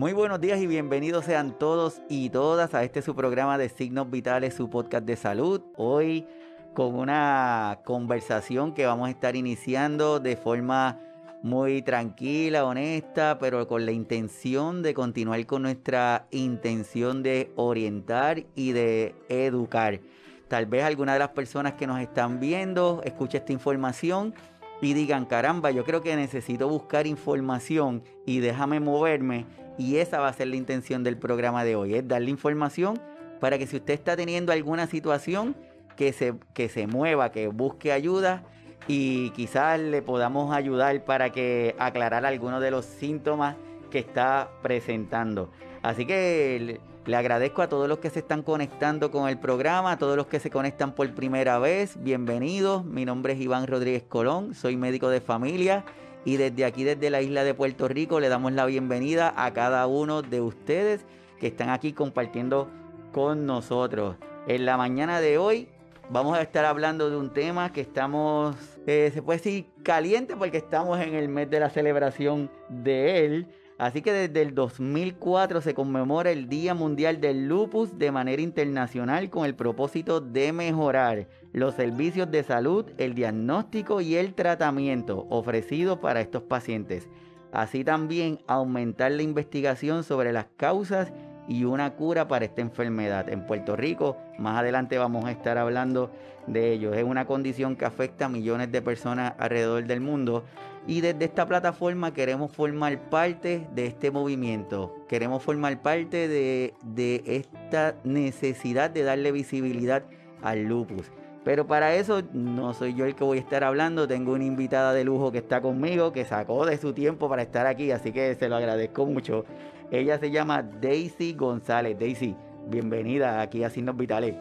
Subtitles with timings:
[0.00, 4.10] Muy buenos días y bienvenidos sean todos y todas a este su programa de Signos
[4.10, 5.60] Vitales, su podcast de salud.
[5.76, 6.26] Hoy
[6.72, 10.98] con una conversación que vamos a estar iniciando de forma
[11.42, 18.72] muy tranquila, honesta, pero con la intención de continuar con nuestra intención de orientar y
[18.72, 20.00] de educar.
[20.48, 24.32] Tal vez alguna de las personas que nos están viendo escuche esta información
[24.80, 29.44] y digan, caramba, yo creo que necesito buscar información y déjame moverme.
[29.80, 33.00] Y esa va a ser la intención del programa de hoy, es darle información
[33.40, 35.56] para que si usted está teniendo alguna situación,
[35.96, 38.42] que se, que se mueva, que busque ayuda
[38.88, 43.56] y quizás le podamos ayudar para que aclarar algunos de los síntomas
[43.90, 45.50] que está presentando.
[45.80, 49.98] Así que le agradezco a todos los que se están conectando con el programa, a
[49.98, 51.96] todos los que se conectan por primera vez.
[52.02, 52.84] Bienvenidos.
[52.84, 55.86] Mi nombre es Iván Rodríguez Colón, soy médico de familia
[56.24, 59.86] y desde aquí, desde la isla de Puerto Rico, le damos la bienvenida a cada
[59.86, 61.04] uno de ustedes
[61.38, 62.68] que están aquí compartiendo
[63.12, 64.16] con nosotros.
[64.46, 65.68] En la mañana de hoy
[66.10, 70.58] vamos a estar hablando de un tema que estamos, eh, se puede decir, caliente porque
[70.58, 73.46] estamos en el mes de la celebración de él.
[73.80, 79.30] Así que desde el 2004 se conmemora el Día Mundial del Lupus de manera internacional
[79.30, 85.98] con el propósito de mejorar los servicios de salud, el diagnóstico y el tratamiento ofrecidos
[85.98, 87.08] para estos pacientes.
[87.52, 91.29] Así también aumentar la investigación sobre las causas y
[91.64, 93.28] una cura para esta enfermedad.
[93.28, 96.10] En Puerto Rico, más adelante vamos a estar hablando
[96.46, 96.94] de ello.
[96.94, 100.44] Es una condición que afecta a millones de personas alrededor del mundo
[100.86, 107.96] y desde esta plataforma queremos formar parte de este movimiento, queremos formar parte de, esta
[108.04, 110.04] necesidad de darle visibilidad
[110.42, 111.10] al lupus.
[111.44, 114.92] Pero para eso no soy yo el que voy a estar hablando, tengo una invitada
[114.92, 118.34] de lujo que está conmigo, que sacó de su tiempo para estar aquí, así que
[118.34, 119.46] se lo agradezco mucho.
[119.90, 121.98] Ella se llama Daisy González.
[121.98, 122.36] Daisy,
[122.68, 124.34] bienvenida aquí a Signos Vitales.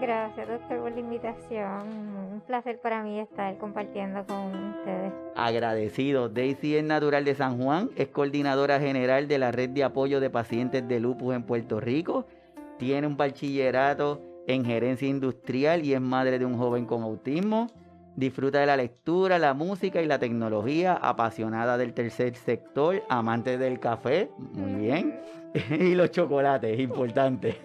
[0.00, 1.88] Gracias, doctor, por la invitación.
[2.32, 5.12] Un placer para mí estar compartiendo con ustedes.
[5.36, 6.28] Agradecido.
[6.28, 10.28] Daisy es natural de San Juan, es coordinadora general de la red de apoyo de
[10.28, 12.26] pacientes de lupus en Puerto Rico.
[12.76, 17.68] Tiene un bachillerato en gerencia industrial y es madre de un joven con autismo.
[18.16, 23.80] Disfruta de la lectura, la música y la tecnología, apasionada del tercer sector, amante del
[23.80, 25.18] café, muy bien,
[25.70, 27.56] y los chocolates, importante.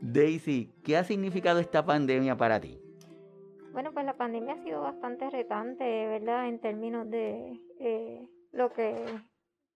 [0.00, 2.80] Daisy, ¿qué ha significado esta pandemia para ti?
[3.72, 6.48] Bueno, pues la pandemia ha sido bastante retante, ¿verdad?
[6.48, 8.94] En términos de eh, lo que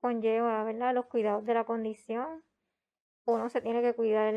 [0.00, 0.94] conlleva, ¿verdad?
[0.94, 2.44] Los cuidados de la condición.
[3.26, 4.34] Uno se tiene que cuidar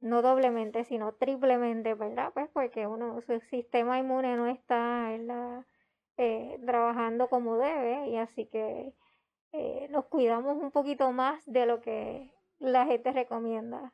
[0.00, 2.32] no doblemente, sino triplemente, ¿verdad?
[2.32, 5.14] Pues porque uno, su sistema inmune no está
[6.16, 8.94] eh, trabajando como debe y así que
[9.52, 13.92] eh, nos cuidamos un poquito más de lo que la gente recomienda.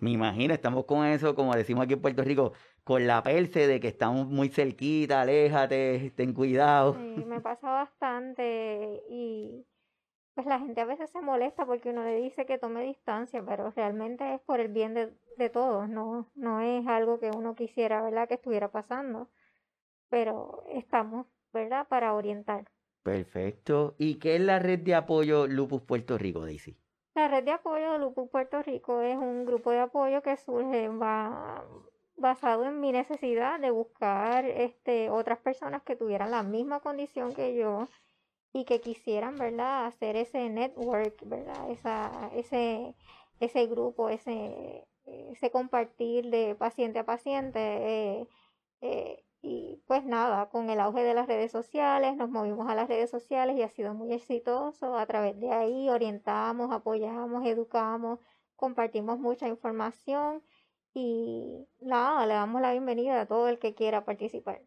[0.00, 2.52] Me imagino, estamos con eso, como decimos aquí en Puerto Rico,
[2.82, 6.94] con la perse de que estamos muy cerquita, aléjate, ten cuidado.
[6.94, 9.66] Sí, me pasa bastante y
[10.40, 13.70] pues la gente a veces se molesta porque uno le dice que tome distancia, pero
[13.72, 18.00] realmente es por el bien de, de todos, no, no es algo que uno quisiera,
[18.00, 19.28] ¿verdad?, que estuviera pasando,
[20.08, 22.64] pero estamos, ¿verdad?, para orientar.
[23.02, 23.96] Perfecto.
[23.98, 26.74] ¿Y qué es la red de apoyo Lupus Puerto Rico, Daisy?
[27.14, 30.88] La red de apoyo de Lupus Puerto Rico es un grupo de apoyo que surge
[30.88, 31.66] va,
[32.16, 37.54] basado en mi necesidad de buscar este, otras personas que tuvieran la misma condición que
[37.54, 37.88] yo
[38.52, 42.94] y que quisieran, ¿verdad?, hacer ese network, ¿verdad?, Esa, ese,
[43.40, 47.60] ese grupo, ese, ese compartir de paciente a paciente.
[47.60, 48.28] Eh,
[48.82, 52.88] eh, y pues nada, con el auge de las redes sociales, nos movimos a las
[52.88, 54.96] redes sociales y ha sido muy exitoso.
[54.98, 58.20] A través de ahí orientamos, apoyamos, educamos,
[58.56, 60.42] compartimos mucha información
[60.92, 64.60] y nada, le damos la bienvenida a todo el que quiera participar.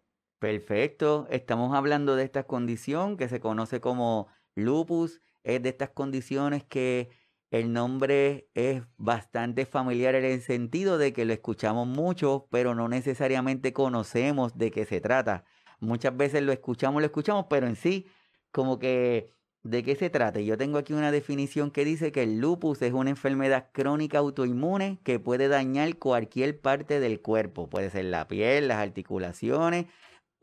[0.43, 6.65] Perfecto, estamos hablando de esta condición que se conoce como lupus, es de estas condiciones
[6.65, 7.11] que
[7.49, 12.89] el nombre es bastante familiar en el sentido de que lo escuchamos mucho, pero no
[12.89, 15.45] necesariamente conocemos de qué se trata.
[15.79, 18.07] Muchas veces lo escuchamos, lo escuchamos, pero en sí,
[18.51, 19.31] como que
[19.63, 20.41] de qué se trata.
[20.41, 24.99] Yo tengo aquí una definición que dice que el lupus es una enfermedad crónica autoinmune
[25.05, 27.69] que puede dañar cualquier parte del cuerpo.
[27.69, 29.85] Puede ser la piel, las articulaciones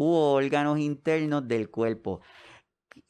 [0.00, 2.23] u órganos internos del cuerpo.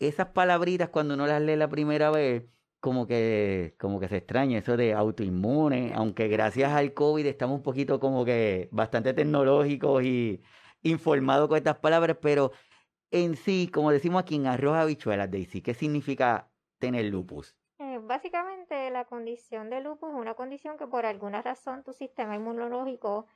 [0.01, 2.47] Esas palabritas cuando uno las lee la primera vez,
[2.81, 7.63] como que, como que se extraña eso de autoinmune, aunque gracias al COVID estamos un
[7.63, 10.43] poquito como que bastante tecnológicos y
[10.83, 12.51] informados con estas palabras, pero
[13.13, 16.51] en sí, como decimos aquí en arroz habichuelas, Daisy, ¿qué significa
[16.81, 17.57] tener lupus?
[17.79, 22.35] Eh, básicamente la condición de lupus es una condición que por alguna razón tu sistema
[22.35, 23.27] inmunológico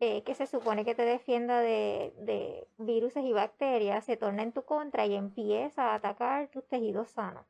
[0.00, 4.52] eh, que se supone que te defienda de, de virus y bacterias se torna en
[4.52, 7.46] tu contra y empieza a atacar tus tejidos sanos.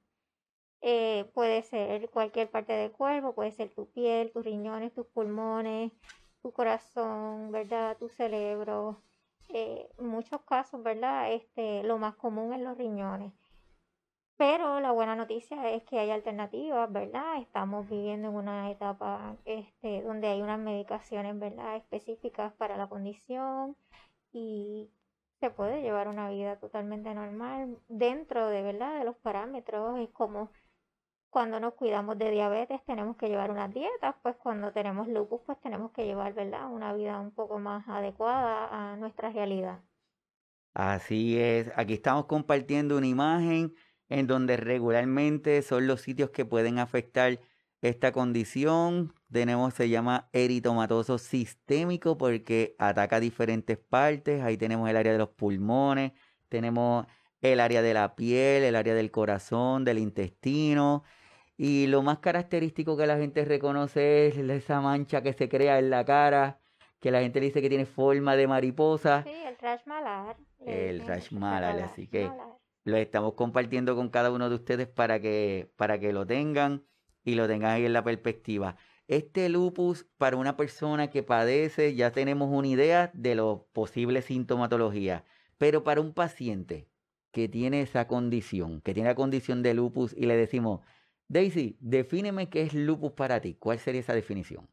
[0.81, 5.93] Eh, puede ser cualquier parte del cuerpo, puede ser tu piel, tus riñones, tus pulmones,
[6.43, 7.97] tu corazón, ¿verdad?
[7.99, 9.03] Tu cerebro.
[9.49, 11.33] en muchos casos, ¿verdad?
[11.33, 13.33] Este, lo más común es los riñones.
[14.39, 17.39] Pero la buena noticia es que hay alternativas, ¿verdad?
[17.43, 21.75] Estamos viviendo en una etapa este, donde hay unas medicaciones, ¿verdad?
[21.75, 23.77] Específicas para la condición
[24.33, 24.89] y
[25.41, 29.01] se puede llevar una vida totalmente normal dentro de, ¿verdad?
[29.01, 29.99] De los parámetros.
[29.99, 30.53] Es como
[31.31, 35.61] cuando nos cuidamos de diabetes tenemos que llevar unas dietas, pues cuando tenemos lupus pues
[35.61, 36.71] tenemos que llevar, ¿verdad?
[36.71, 39.81] Una vida un poco más adecuada a nuestra realidad.
[40.75, 43.75] Así es, aquí estamos compartiendo una imagen
[44.09, 47.39] en donde regularmente son los sitios que pueden afectar
[47.81, 49.13] esta condición.
[49.31, 54.43] Tenemos, se llama eritomatoso sistémico porque ataca diferentes partes.
[54.43, 56.13] Ahí tenemos el área de los pulmones,
[56.49, 57.07] tenemos
[57.41, 61.05] el área de la piel, el área del corazón, del intestino.
[61.57, 65.91] Y lo más característico que la gente reconoce es esa mancha que se crea en
[65.91, 66.61] la cara,
[67.01, 69.25] que la gente dice que tiene forma de mariposa.
[69.25, 70.37] Sí, el rash malar.
[70.65, 72.31] El rash malar, así que
[72.89, 76.85] lo estamos compartiendo con cada uno de ustedes para que, para que lo tengan
[77.25, 78.77] y lo tengan ahí en la perspectiva.
[79.07, 85.23] Este lupus para una persona que padece, ya tenemos una idea de los posibles sintomatologías,
[85.57, 86.89] pero para un paciente
[87.31, 90.81] que tiene esa condición, que tiene la condición de lupus y le decimos,
[91.29, 94.69] Daisy, defíneme qué es lupus para ti, ¿cuál sería esa definición?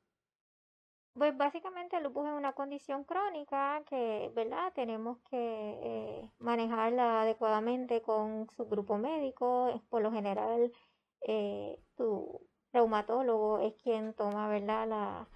[1.17, 4.73] Pues básicamente el lupus es una condición crónica que, ¿verdad?
[4.73, 5.37] Tenemos que
[5.81, 9.81] eh, manejarla adecuadamente con su grupo médico.
[9.89, 10.73] Por lo general,
[11.21, 12.41] eh, tu
[12.73, 14.87] reumatólogo es quien toma, ¿verdad?
[14.89, 15.29] La,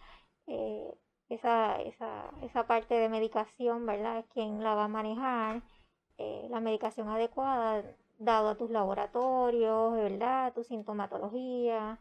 [0.47, 0.93] eh,
[1.29, 4.19] esa, esa, esa parte de medicación, ¿verdad?
[4.19, 5.63] Es quien la va a manejar.
[6.49, 7.83] la medicación adecuada,
[8.17, 10.53] dado a tus laboratorios, ¿verdad?
[10.53, 11.99] Tu sintomatología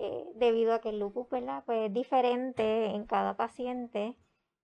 [0.00, 1.26] eh, debido a que el lupus.
[1.28, 4.16] Pues es diferente en cada paciente,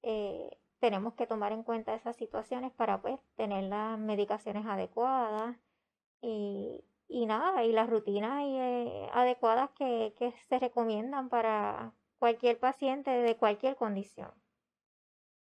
[0.03, 5.57] eh, tenemos que tomar en cuenta esas situaciones para pues, tener las medicaciones adecuadas
[6.21, 13.11] y, y nada, y las rutinas eh, adecuadas que, que se recomiendan para cualquier paciente
[13.11, 14.31] de cualquier condición.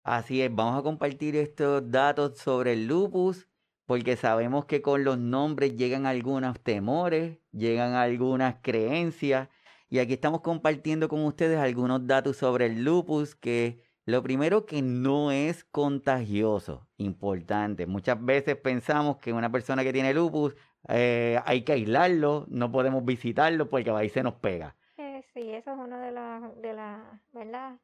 [0.03, 3.47] Así es, vamos a compartir estos datos sobre el lupus
[3.85, 9.47] porque sabemos que con los nombres llegan algunos temores, llegan algunas creencias
[9.89, 14.81] y aquí estamos compartiendo con ustedes algunos datos sobre el lupus, que lo primero que
[14.81, 17.85] no es contagioso, importante.
[17.87, 20.55] Muchas veces pensamos que una persona que tiene lupus
[20.89, 24.75] eh, hay que aislarlo, no podemos visitarlo porque ahí se nos pega.
[24.97, 27.77] Eh, sí, eso es una de las, de la, ¿verdad?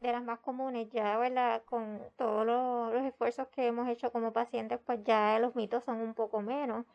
[0.00, 1.62] De las más comunes ya, ¿verdad?
[1.64, 6.14] Con todos los esfuerzos que hemos hecho como pacientes, pues ya los mitos son un
[6.14, 6.86] poco menos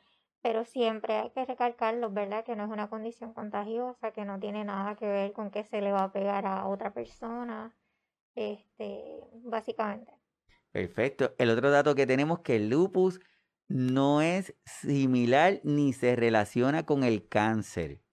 [0.45, 2.45] pero siempre hay que recalcarlo, ¿verdad?
[2.45, 5.81] Que no es una condición contagiosa, que no tiene nada que ver con que se
[5.81, 7.75] le va a pegar a otra persona,
[8.35, 10.13] este, básicamente.
[10.71, 11.33] Perfecto.
[11.39, 13.19] El otro dato que tenemos que el lupus
[13.67, 18.03] no es similar ni se relaciona con el cáncer.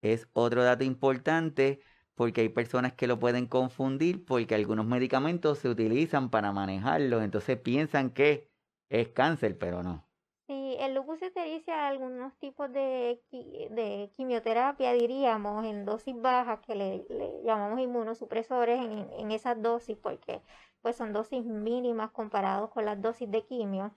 [0.00, 1.80] Es otro dato importante
[2.14, 7.58] porque hay personas que lo pueden confundir porque algunos medicamentos se utilizan para manejarlo, entonces
[7.58, 8.50] piensan que
[8.88, 10.08] es cáncer, pero no.
[10.46, 16.74] Sí, el lupus se a algunos tipos de, de quimioterapia, diríamos, en dosis bajas, que
[16.74, 17.06] le,
[17.44, 20.42] llamamos inmunosupresores en, en, esas dosis, porque
[20.82, 23.94] pues son dosis mínimas comparados con las dosis de quimio.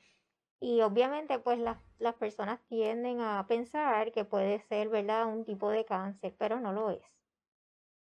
[0.62, 5.70] Y obviamente pues las, las personas tienden a pensar que puede ser, ¿verdad?, un tipo
[5.70, 7.04] de cáncer, pero no lo es.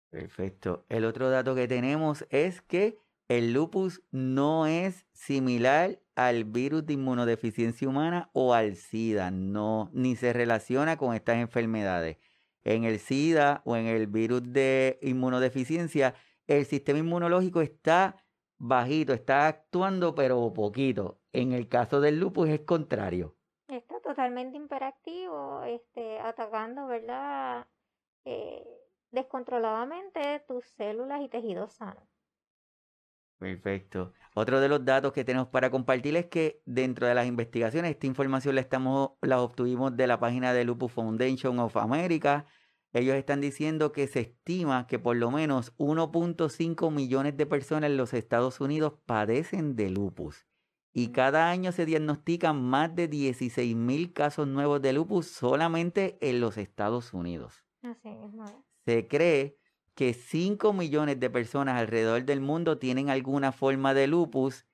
[0.08, 0.84] Perfecto.
[0.88, 2.98] El otro dato que tenemos es que
[3.28, 10.16] el lupus no es similar al virus de inmunodeficiencia humana o al SIDA, no, ni
[10.16, 12.18] se relaciona con estas enfermedades.
[12.64, 16.14] En el SIDA o en el virus de inmunodeficiencia,
[16.46, 18.16] el sistema inmunológico está
[18.58, 21.18] bajito, está actuando pero poquito.
[21.32, 23.34] En el caso del lupus es contrario.
[23.68, 27.66] Está totalmente imperactivo, este, atacando, ¿verdad?
[28.24, 28.64] Eh,
[29.10, 32.11] descontroladamente tus células y tejidos sanos.
[33.42, 34.12] Perfecto.
[34.34, 38.06] Otro de los datos que tenemos para compartir es que dentro de las investigaciones, esta
[38.06, 42.46] información la, estamos, la obtuvimos de la página de Lupus Foundation of America.
[42.92, 47.96] Ellos están diciendo que se estima que por lo menos 1.5 millones de personas en
[47.96, 50.46] los Estados Unidos padecen de lupus.
[50.94, 56.40] y cada año se diagnostican más de 16 mil casos nuevos de lupus solamente en
[56.40, 57.64] los Estados Unidos.
[57.82, 58.54] Así es.
[58.84, 59.58] Se cree
[59.94, 64.66] que 5 millones de personas alrededor del mundo tienen alguna forma de lupus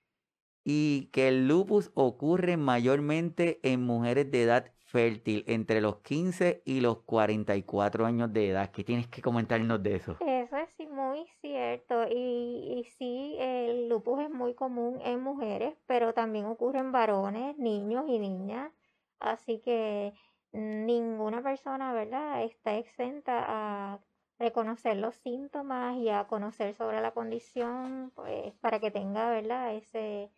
[0.65, 6.81] y que el lupus ocurre mayormente en mujeres de edad fértil, entre los 15 y
[6.81, 8.71] los 44 años de edad.
[8.71, 10.17] ¿Qué tienes que comentarnos de eso?
[10.21, 12.05] Eso es muy cierto.
[12.11, 17.57] Y, y sí, el lupus es muy común en mujeres, pero también ocurre en varones,
[17.59, 18.73] niños y niñas.
[19.21, 20.13] Así que
[20.53, 24.01] ninguna persona, ¿verdad?, está exenta a
[24.39, 30.31] reconocer los síntomas y a conocer sobre la condición, pues para que tenga, ¿verdad?, ese,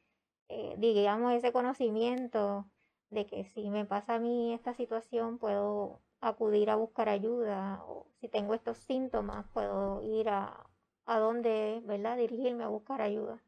[0.49, 2.67] eh, digamos, ese conocimiento
[3.11, 8.07] de que si me pasa a mí esta situación, puedo acudir a buscar ayuda, o
[8.21, 10.67] si tengo estos síntomas, puedo ir a,
[11.07, 13.43] a dónde, ¿verdad?, dirigirme a buscar ayuda.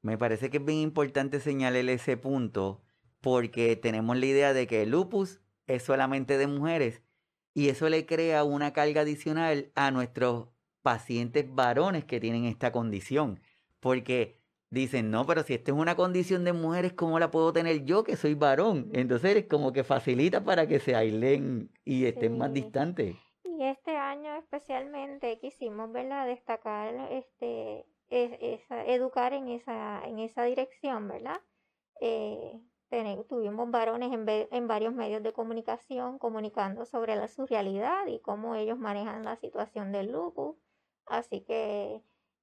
[0.00, 2.82] Me parece que es bien importante señalar ese punto
[3.20, 7.02] porque tenemos la idea de que el lupus es solamente de mujeres
[7.58, 10.46] y eso le crea una carga adicional a nuestros
[10.80, 13.40] pacientes varones que tienen esta condición.
[13.80, 14.38] Porque
[14.70, 18.04] dicen, no, pero si esta es una condición de mujeres, ¿cómo la puedo tener yo
[18.04, 18.90] que soy varón?
[18.92, 23.16] Entonces es como que facilita para que se aislen y estén más distantes.
[23.42, 30.44] Y este año especialmente quisimos, ¿verdad?, destacar, este, es- esa- educar en esa, en esa
[30.44, 31.40] dirección, ¿verdad?
[32.00, 32.52] Eh,
[33.28, 38.54] tuvimos varones en, en varios medios de comunicación comunicando sobre la, su realidad y cómo
[38.54, 40.56] ellos manejan la situación del lupus.
[41.06, 42.02] Así que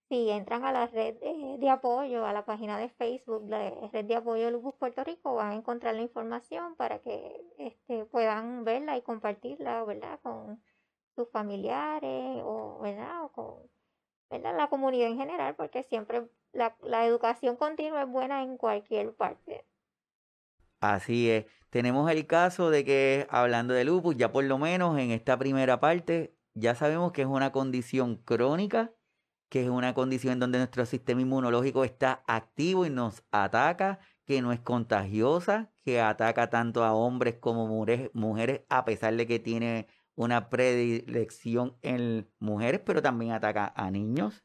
[0.09, 1.15] si entran a la red
[1.59, 5.51] de, apoyo, a la página de Facebook, la red de apoyo Lupus Puerto Rico, van
[5.51, 10.19] a encontrar la información para que este, puedan verla y compartirla, ¿verdad?
[10.21, 10.61] Con
[11.15, 13.25] sus familiares o, ¿verdad?
[13.25, 13.69] O con
[14.29, 19.65] la comunidad en general, porque siempre la educación continua es buena en cualquier parte.
[20.93, 21.45] Así es.
[21.71, 25.79] Tenemos el caso de que, hablando de lupus, ya por lo menos en esta primera
[25.79, 28.93] parte, ya sabemos que es una condición crónica,
[29.49, 34.41] que es una condición en donde nuestro sistema inmunológico está activo y nos ataca, que
[34.41, 39.87] no es contagiosa, que ataca tanto a hombres como mujeres, a pesar de que tiene
[40.15, 44.43] una predilección en mujeres, pero también ataca a niños.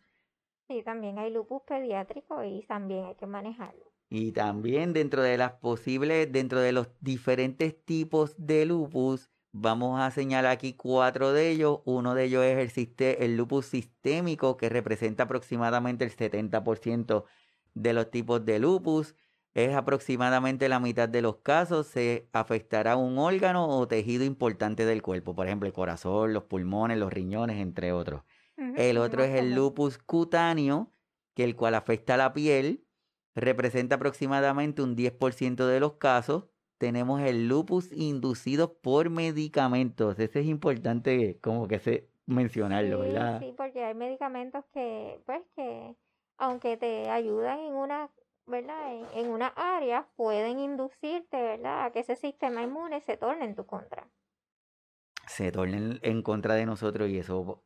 [0.68, 3.89] Sí, también hay lupus pediátrico y también hay que manejarlo.
[4.12, 10.10] Y también dentro de las posibles, dentro de los diferentes tipos de lupus, vamos a
[10.10, 11.78] señalar aquí cuatro de ellos.
[11.84, 17.24] Uno de ellos es el, lupus sistémico, que representa aproximadamente el 70%
[17.74, 19.14] de los tipos de lupus.
[19.54, 21.86] Es aproximadamente la mitad de los casos.
[21.86, 26.98] Se afectará un órgano o tejido importante del cuerpo, por ejemplo, el corazón, los pulmones,
[26.98, 28.22] los riñones, entre otros.
[28.76, 30.92] El otro es el lupus cutáneo,
[31.34, 32.84] que el cual afecta a la piel,
[33.34, 36.46] representa aproximadamente un 10% de los casos.
[36.78, 40.18] Tenemos el lupus inducido por medicamentos.
[40.18, 43.38] Ese es importante como que se mencionarlo, Sí, ¿verdad?
[43.38, 45.96] sí, porque hay medicamentos que, pues, que
[46.38, 48.10] aunque te ayudan en una,
[48.46, 48.94] ¿verdad?
[48.94, 51.84] En, en una área, pueden inducirte, ¿verdad?
[51.86, 54.10] A que ese sistema inmune se torne en tu contra.
[55.26, 57.64] Se tornen en contra de nosotros y eso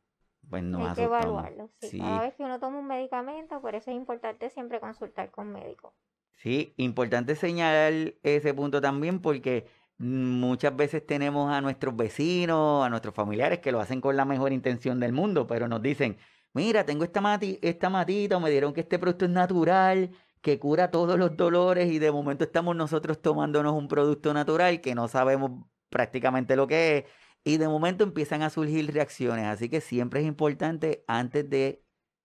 [0.49, 1.69] pues nos Hay que evaluarlo.
[1.79, 1.99] Sí, Sí.
[1.99, 5.93] cada vez que uno toma un medicamento, por eso es importante siempre consultar con médico.
[6.35, 13.15] Sí, importante señalar ese punto también porque muchas veces tenemos a nuestros vecinos, a nuestros
[13.15, 16.17] familiares que lo hacen con la mejor intención del mundo, pero nos dicen,
[16.53, 20.11] mira, tengo esta, mati esta matita, o me dieron que este producto es natural,
[20.41, 24.93] que cura todos los dolores y de momento estamos nosotros tomándonos un producto natural que
[24.93, 25.51] no sabemos
[25.89, 27.05] prácticamente lo que es
[27.45, 31.83] y de momento empiezan a surgir reacciones, así que siempre es importante antes de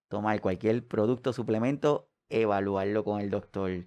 [0.08, 3.86] tomar cualquier producto, suplemento, evaluarlo con el doctor.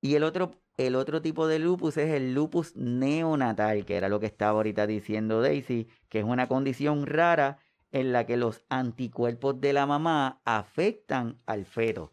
[0.00, 4.20] Y el otro, el otro tipo de lupus es el lupus neonatal, que era lo
[4.20, 7.58] que estaba ahorita diciendo Daisy, que es una condición rara
[7.92, 12.12] en la que los anticuerpos de la mamá afectan al feto.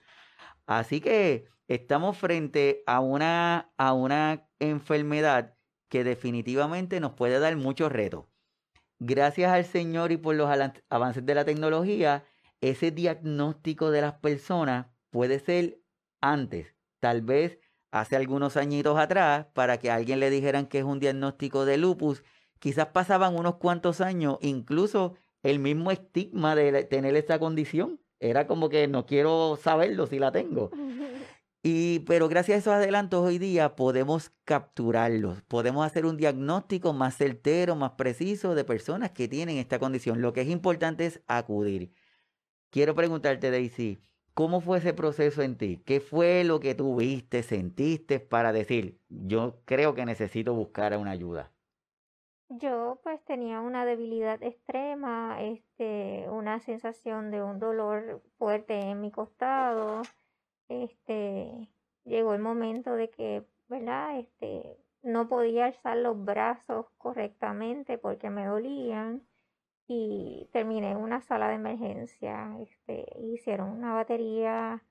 [0.65, 5.55] Así que estamos frente a una, a una enfermedad
[5.89, 8.25] que definitivamente nos puede dar muchos retos.
[8.99, 10.49] Gracias al Señor y por los
[10.89, 12.25] avances de la tecnología,
[12.61, 15.79] ese diagnóstico de las personas puede ser
[16.19, 17.59] antes, tal vez
[17.91, 22.23] hace algunos añitos atrás, para que alguien le dijeran que es un diagnóstico de lupus,
[22.59, 27.99] quizás pasaban unos cuantos años, incluso el mismo estigma de tener esa condición.
[28.19, 30.71] Era como que no quiero saberlo si la tengo.
[31.69, 37.17] Y, pero gracias a esos adelantos hoy día podemos capturarlos, podemos hacer un diagnóstico más
[37.17, 40.21] certero, más preciso de personas que tienen esta condición.
[40.21, 41.91] Lo que es importante es acudir.
[42.69, 43.99] Quiero preguntarte, Daisy,
[44.33, 45.81] ¿Cómo fue ese proceso en ti?
[45.85, 51.51] ¿Qué fue lo que tuviste, sentiste para decir, yo creo que necesito buscar una ayuda?
[52.47, 59.11] Yo pues tenía una debilidad extrema, este, una sensación de un dolor fuerte en mi
[59.11, 60.03] costado.
[60.69, 61.69] Este,
[62.03, 64.19] llegó el momento de que, ¿verdad?
[64.19, 69.23] Este, no podía alzar los brazos correctamente porque me dolían
[69.87, 72.57] y terminé en una sala de emergencia.
[72.61, 74.83] Este, hicieron una batería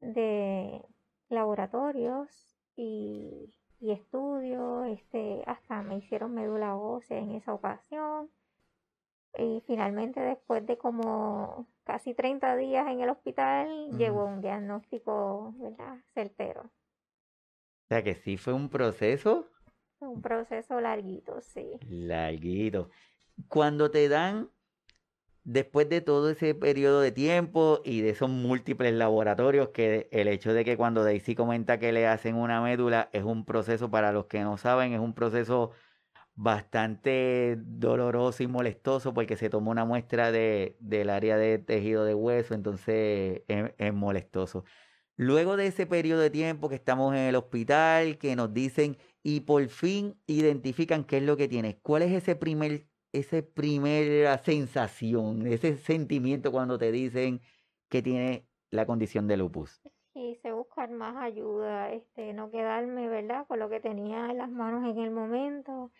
[0.00, 0.82] de
[1.28, 2.28] laboratorios
[2.76, 8.30] y, y estudios, este, hasta me hicieron médula ósea en esa ocasión.
[9.38, 15.98] Y finalmente, después de como casi 30 días en el hospital, llegó un diagnóstico, ¿verdad?
[16.14, 16.62] Certero.
[16.62, 19.48] O sea que sí fue un proceso.
[20.00, 21.78] Un proceso larguito, sí.
[21.88, 22.90] Larguito
[23.48, 24.50] cuando te dan,
[25.44, 30.52] después de todo ese periodo de tiempo y de esos múltiples laboratorios, que el hecho
[30.52, 34.26] de que cuando Daisy comenta que le hacen una médula es un proceso, para los
[34.26, 35.70] que no saben, es un proceso
[36.42, 42.14] bastante doloroso y molestoso porque se toma una muestra de, del área de tejido de
[42.14, 44.64] hueso, entonces es, es molestoso.
[45.16, 49.40] Luego de ese periodo de tiempo que estamos en el hospital, que nos dicen y
[49.40, 55.46] por fin identifican qué es lo que tienes, ¿cuál es ese primer esa primera sensación,
[55.46, 57.42] ese sentimiento cuando te dicen
[57.90, 59.82] que tiene la condición de lupus?
[60.14, 64.88] Quise buscar más ayuda, este, no quedarme, ¿verdad?, con lo que tenía en las manos
[64.88, 65.90] en el momento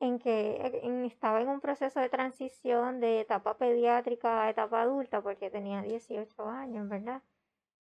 [0.00, 5.22] en que eh, estaba en un proceso de transición de etapa pediátrica a etapa adulta,
[5.22, 7.22] porque tenía 18 años, ¿verdad?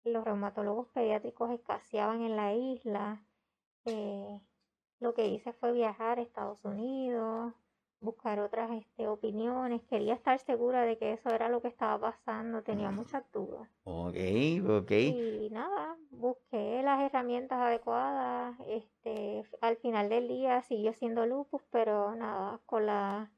[0.04, 3.22] Los reumatólogos pediátricos escaseaban en la isla.
[3.86, 4.42] Eh,
[5.00, 7.54] lo que hice fue viajar a Estados Unidos,
[8.02, 12.62] buscar otras este, opiniones, quería estar segura de que eso era lo que estaba pasando,
[12.64, 13.70] tenía muchas dudas.
[13.84, 14.16] Ok,
[14.68, 14.92] ok.
[14.92, 22.16] Y nada, busqué las herramientas adecuadas, este, al final del día siguió siendo lupus, pero
[22.16, 23.30] nada, con las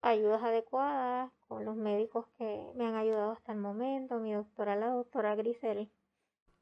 [0.00, 4.88] ayudas adecuadas, con los médicos que me han ayudado hasta el momento, mi doctora, la
[4.88, 5.90] doctora Grisel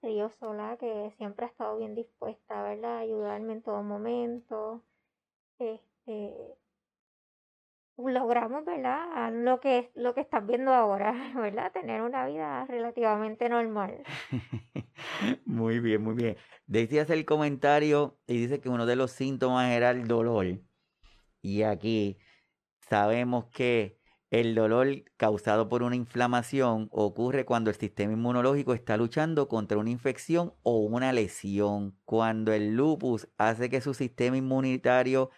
[0.02, 4.82] Río Sola, que siempre ha estado bien dispuesta, ¿verdad?, a ayudarme en todo momento.
[5.58, 6.56] Este,
[7.98, 9.32] logramos, ¿verdad?
[9.32, 11.72] Lo que, lo que estás viendo ahora, ¿verdad?
[11.72, 14.02] Tener una vida relativamente normal.
[15.44, 16.36] muy bien, muy bien.
[17.00, 20.46] Hace el comentario y dice que uno de los síntomas era el dolor.
[21.40, 22.18] Y aquí
[22.88, 23.98] sabemos que
[24.30, 29.90] el dolor causado por una inflamación ocurre cuando el sistema inmunológico está luchando contra una
[29.90, 31.96] infección o una lesión.
[32.04, 35.30] Cuando el lupus hace que su sistema inmunitario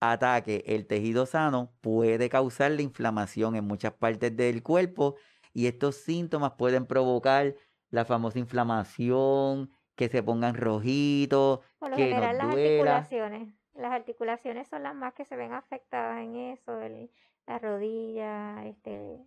[0.00, 5.16] ataque el tejido sano puede causar la inflamación en muchas partes del cuerpo
[5.52, 7.54] y estos síntomas pueden provocar
[7.90, 12.96] la famosa inflamación, que se pongan rojitos, Por lo que general, nos las duela.
[12.96, 13.54] articulaciones.
[13.74, 17.10] Las articulaciones son las más que se ven afectadas en eso, el-
[17.46, 19.18] la rodilla, este,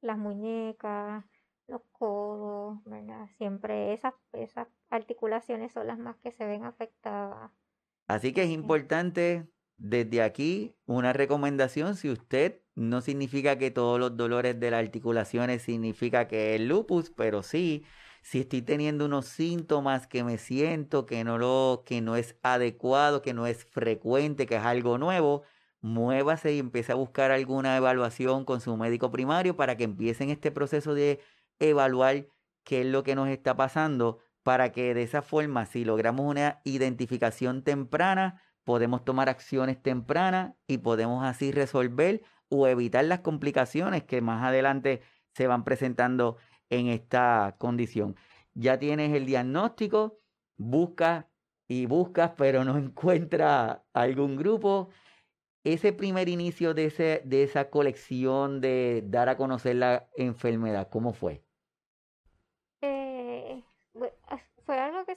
[0.00, 1.24] las muñecas,
[1.66, 3.26] los codos, ¿verdad?
[3.38, 7.50] Siempre esas, esas articulaciones son las más que se ven afectadas.
[8.06, 14.16] Así que es importante desde aquí una recomendación, si usted no significa que todos los
[14.16, 17.84] dolores de las articulaciones significa que es lupus, pero sí,
[18.22, 23.22] si estoy teniendo unos síntomas que me siento que no lo que no es adecuado,
[23.22, 25.42] que no es frecuente, que es algo nuevo,
[25.80, 30.50] muévase y empiece a buscar alguna evaluación con su médico primario para que empiecen este
[30.50, 31.20] proceso de
[31.60, 32.26] evaluar
[32.64, 36.60] qué es lo que nos está pasando para que de esa forma, si logramos una
[36.64, 44.20] identificación temprana, podemos tomar acciones tempranas y podemos así resolver o evitar las complicaciones que
[44.22, 45.02] más adelante
[45.34, 46.38] se van presentando
[46.70, 48.16] en esta condición.
[48.54, 50.20] Ya tienes el diagnóstico,
[50.58, 51.26] buscas
[51.68, 54.90] y buscas, pero no encuentras algún grupo.
[55.64, 61.12] Ese primer inicio de, ese, de esa colección de dar a conocer la enfermedad, ¿cómo
[61.14, 61.44] fue?
[62.80, 63.62] Eh,
[63.94, 65.16] bu- as- fue algo que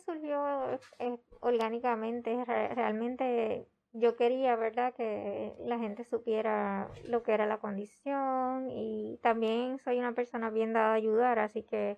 [1.42, 2.44] orgánicamente.
[2.46, 9.18] re- realmente yo quería, ¿verdad?, que la gente supiera lo que era la condición y
[9.24, 11.98] también soy una persona bien dada a ayudar, así que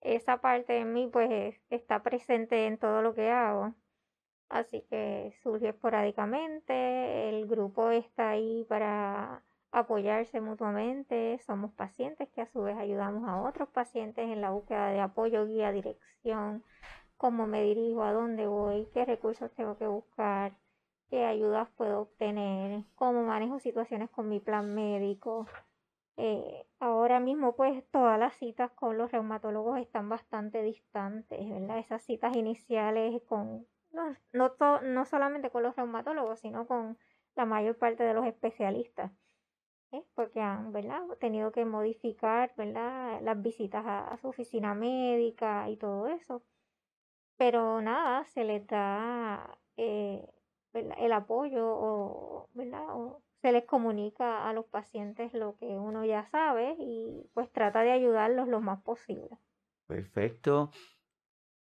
[0.00, 3.74] esa parte de mí pues está presente en todo lo que hago.
[4.48, 12.46] Así que surgió esporádicamente, el grupo está ahí para apoyarse mutuamente, somos pacientes que a
[12.46, 16.62] su vez ayudamos a otros pacientes en la búsqueda de apoyo, guía, dirección,
[17.24, 20.52] cómo me dirijo, a dónde voy, qué recursos tengo que buscar,
[21.08, 25.46] qué ayudas puedo obtener, cómo manejo situaciones con mi plan médico.
[26.18, 31.78] Eh, ahora mismo pues todas las citas con los reumatólogos están bastante distantes, ¿verdad?
[31.78, 36.98] Esas citas iniciales con, no, no, no solamente con los reumatólogos, sino con
[37.36, 39.12] la mayor parte de los especialistas,
[39.92, 40.04] ¿eh?
[40.14, 41.00] porque han ¿verdad?
[41.20, 43.22] tenido que modificar ¿verdad?
[43.22, 46.42] las visitas a, su oficina médica y todo eso.
[47.36, 50.26] Pero nada, se les da eh,
[50.72, 52.84] el apoyo o, ¿verdad?
[52.90, 57.82] o se les comunica a los pacientes lo que uno ya sabe y pues trata
[57.82, 59.38] de ayudarlos lo más posible.
[59.86, 60.70] Perfecto.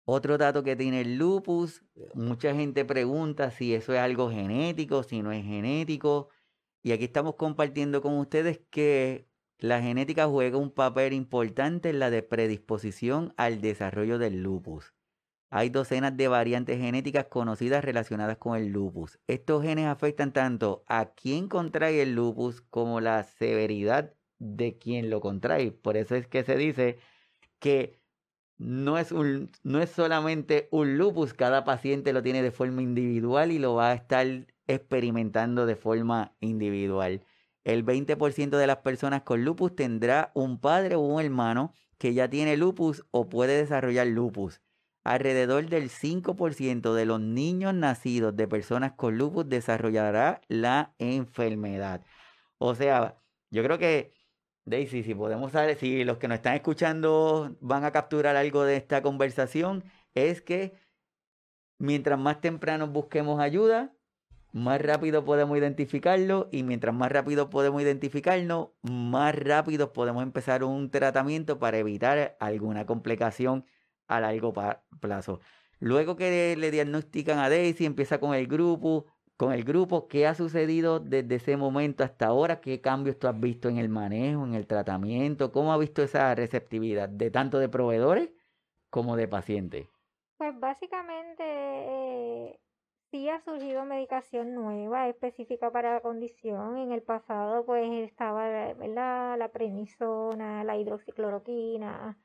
[0.07, 5.23] Otro dato que tiene el lupus, mucha gente pregunta si eso es algo genético, si
[5.23, 6.29] no es genético.
[6.83, 12.11] Y aquí estamos compartiendo con ustedes que la genética juega un papel importante en la
[12.11, 14.93] de predisposición al desarrollo del lupus.
[15.57, 19.19] Hay docenas de variantes genéticas conocidas relacionadas con el lupus.
[19.25, 25.21] Estos genes afectan tanto a quien contrae el lupus como la severidad de quien lo
[25.21, 25.71] contrae.
[25.71, 26.97] Por eso es que se dice
[27.59, 28.01] que
[28.57, 33.53] no es, un, no es solamente un lupus, cada paciente lo tiene de forma individual
[33.53, 34.27] y lo va a estar
[34.67, 37.23] experimentando de forma individual.
[37.63, 42.29] El 20% de las personas con lupus tendrá un padre o un hermano que ya
[42.29, 44.59] tiene lupus o puede desarrollar lupus.
[45.05, 52.01] Alrededor del 5% de los niños nacidos de personas con lupus desarrollará la enfermedad.
[52.57, 53.15] O sea,
[53.51, 54.13] yo creo que
[54.65, 58.77] Daisy, si podemos saber, si los que nos están escuchando van a capturar algo de
[58.77, 59.83] esta conversación,
[60.15, 60.73] es que
[61.77, 63.93] mientras más temprano busquemos ayuda,
[64.53, 70.89] más rápido podemos identificarlo y mientras más rápido podemos identificarlo, más rápido podemos empezar un
[70.89, 73.65] tratamiento para evitar alguna complicación
[74.07, 74.53] a largo
[74.99, 75.39] plazo.
[75.79, 79.05] Luego que le diagnostican a Daisy, empieza con el grupo,
[79.37, 82.61] con el grupo, ¿qué ha sucedido desde ese momento hasta ahora?
[82.61, 85.51] ¿Qué cambios tú has visto en el manejo, en el tratamiento?
[85.51, 88.31] ¿Cómo has visto esa receptividad de tanto de proveedores
[88.89, 89.87] como de pacientes?
[90.37, 92.59] Pues básicamente eh,
[93.11, 96.77] sí ha surgido medicación nueva específica para la condición.
[96.77, 99.37] En el pasado pues estaba ¿verdad?
[99.37, 102.17] la prednisona, la hidroxicloroquina,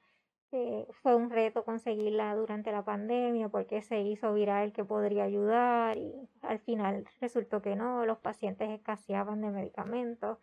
[0.53, 5.97] eh, fue un reto conseguirla durante la pandemia porque se hizo viral que podría ayudar
[5.97, 10.39] y al final resultó que no, los pacientes escaseaban de medicamentos.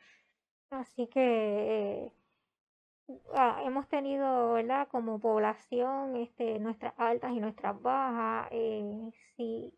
[0.69, 2.11] Así que
[3.35, 4.87] ah, hemos tenido, ¿verdad?
[4.89, 9.73] Como población, este, nuestras altas y nuestras bajas, eh, sí,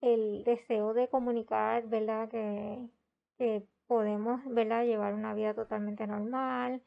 [0.00, 2.28] el deseo de comunicar, ¿verdad?
[2.28, 2.78] Que,
[3.38, 4.84] que podemos, ¿verdad?
[4.84, 6.82] Llevar una vida totalmente normal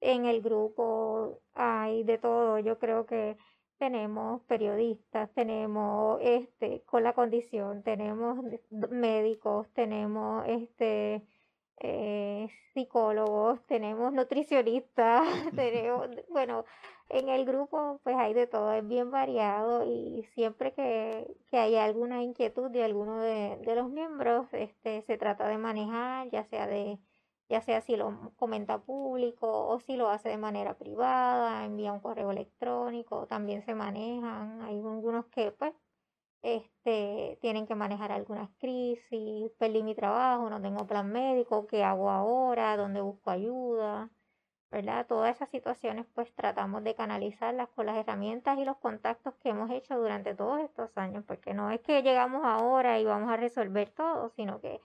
[0.00, 2.58] en el grupo hay de todo.
[2.58, 3.36] Yo creo que
[3.78, 8.38] tenemos periodistas, tenemos este con la condición, tenemos
[8.90, 11.22] médicos, tenemos este
[11.78, 15.22] eh, psicólogos, tenemos nutricionistas,
[15.54, 16.64] tenemos, bueno,
[17.08, 21.76] en el grupo pues hay de todo, es bien variado y siempre que, que hay
[21.76, 26.66] alguna inquietud de alguno de, de los miembros, este, se trata de manejar, ya sea
[26.66, 26.98] de
[27.48, 32.00] ya sea si lo comenta público o si lo hace de manera privada, envía un
[32.00, 35.74] correo electrónico, también se manejan, hay algunos que pues
[36.42, 42.10] este, tienen que manejar algunas crisis, perdí mi trabajo, no tengo plan médico, ¿qué hago
[42.10, 42.76] ahora?
[42.76, 44.10] ¿Dónde busco ayuda?
[44.70, 45.06] ¿Verdad?
[45.06, 49.70] Todas esas situaciones pues tratamos de canalizarlas con las herramientas y los contactos que hemos
[49.70, 53.90] hecho durante todos estos años, porque no es que llegamos ahora y vamos a resolver
[53.90, 54.80] todo, sino que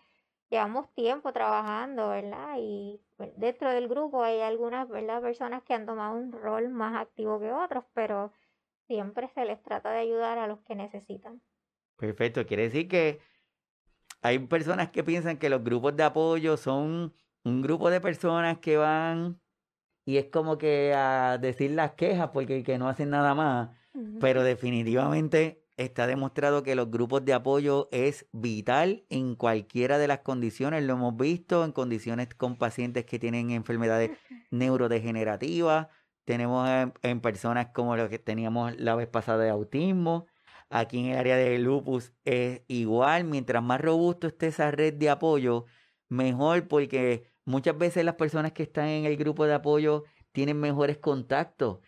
[0.51, 2.57] llevamos tiempo trabajando, ¿verdad?
[2.59, 5.21] Y pues, dentro del grupo hay algunas, ¿verdad?
[5.21, 8.33] Personas que han tomado un rol más activo que otros, pero
[8.87, 11.41] siempre se les trata de ayudar a los que necesitan.
[11.95, 13.21] Perfecto, quiere decir que
[14.21, 18.77] hay personas que piensan que los grupos de apoyo son un grupo de personas que
[18.77, 19.39] van
[20.03, 23.69] y es como que a decir las quejas porque que no hacen nada más,
[24.19, 30.19] pero definitivamente está demostrado que los grupos de apoyo es vital en cualquiera de las
[30.19, 30.83] condiciones.
[30.83, 34.11] Lo hemos visto en condiciones con pacientes que tienen enfermedades
[34.51, 35.87] neurodegenerativas.
[36.25, 36.69] Tenemos
[37.01, 40.27] en, personas como lo que teníamos la vez pasada de autismo.
[40.69, 43.23] Aquí en el área de lupus es igual.
[43.25, 45.65] Mientras más robusto esté esa red de apoyo,
[46.09, 50.97] mejor porque muchas veces las personas que están en el grupo de apoyo tienen mejores
[50.97, 51.79] contactos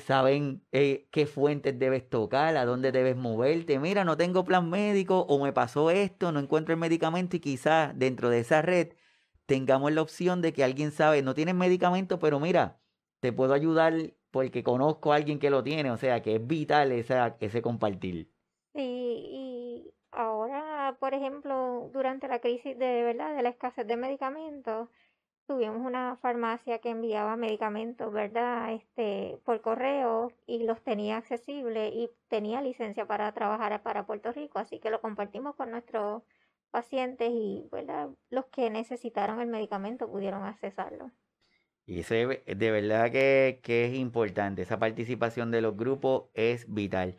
[0.00, 3.78] saben eh, qué fuentes debes tocar, a dónde debes moverte.
[3.78, 7.98] Mira, no tengo plan médico o me pasó esto, no encuentro el medicamento y quizás
[7.98, 8.94] dentro de esa red
[9.46, 12.80] tengamos la opción de que alguien sabe, no tienes medicamento, pero mira,
[13.20, 13.94] te puedo ayudar
[14.30, 18.30] porque conozco a alguien que lo tiene, o sea que es vital esa, ese compartir.
[18.74, 24.88] Sí, y ahora, por ejemplo, durante la crisis de verdad de la escasez de medicamentos,
[25.50, 28.72] tuvimos una farmacia que enviaba medicamentos, ¿verdad?
[28.72, 34.60] Este, por correo y los tenía accesibles y tenía licencia para trabajar para Puerto Rico,
[34.60, 36.22] así que lo compartimos con nuestros
[36.70, 38.10] pacientes y, ¿verdad?
[38.30, 41.10] Los que necesitaron el medicamento pudieron accesarlo.
[41.84, 47.16] Y eso de verdad que, que es importante, esa participación de los grupos es vital.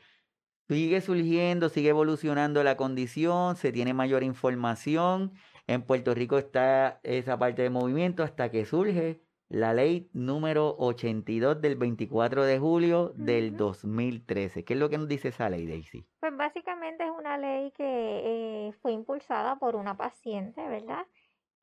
[0.69, 5.33] Sigue surgiendo, sigue evolucionando la condición, se tiene mayor información
[5.73, 11.61] en Puerto Rico está esa parte de movimiento hasta que surge la ley número 82
[11.61, 14.63] del 24 de julio del 2013.
[14.65, 16.05] ¿Qué es lo que nos dice esa ley, Daisy?
[16.19, 21.05] Pues básicamente es una ley que eh, fue impulsada por una paciente, ¿verdad?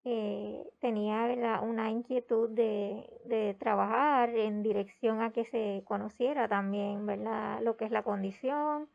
[0.03, 7.61] Que tenía una inquietud de, de, trabajar en dirección a que se conociera también, ¿verdad?
[7.62, 8.88] Lo que es la condición,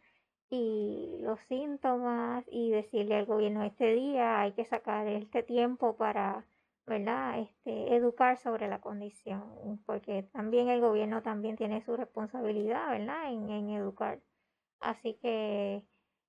[0.53, 6.45] y los síntomas y decirle al gobierno este día hay que sacar este tiempo para
[6.85, 13.31] verdad este educar sobre la condición porque también el gobierno también tiene su responsabilidad verdad
[13.31, 14.19] en, en educar.
[14.79, 15.83] Así que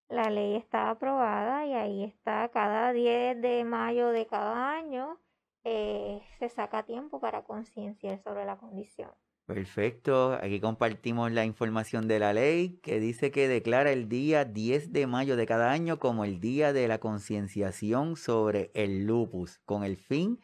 [0.09, 5.19] la ley está aprobada y ahí está cada 10 de mayo de cada año
[5.65, 9.11] eh, se saca tiempo para concienciar sobre la condición
[9.47, 14.91] Perfecto, aquí compartimos la información de la ley que dice que declara el día 10
[14.91, 19.85] de mayo de cada año como el día de la concienciación sobre el lupus, con
[19.85, 20.41] el fin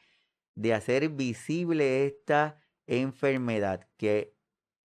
[0.54, 4.36] de hacer visible esta enfermedad que,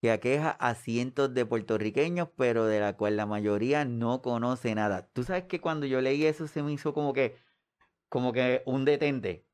[0.01, 5.11] que aqueja a cientos de puertorriqueños, pero de la cual la mayoría no conoce nada.
[5.13, 7.37] Tú sabes que cuando yo leí eso se me hizo como que,
[8.09, 9.47] como que un detente,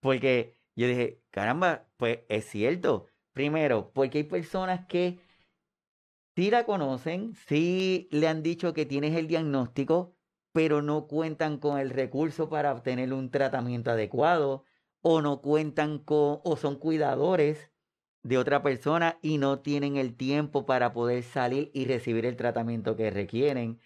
[0.00, 3.09] porque yo dije, caramba, pues es cierto
[3.40, 5.18] Primero, porque hay personas que
[6.36, 10.14] sí la conocen, sí le han dicho que tienes el diagnóstico,
[10.52, 14.66] pero no cuentan con el recurso para obtener un tratamiento adecuado,
[15.00, 17.70] o no cuentan con, o son cuidadores
[18.22, 22.94] de otra persona y no tienen el tiempo para poder salir y recibir el tratamiento
[22.94, 23.80] que requieren.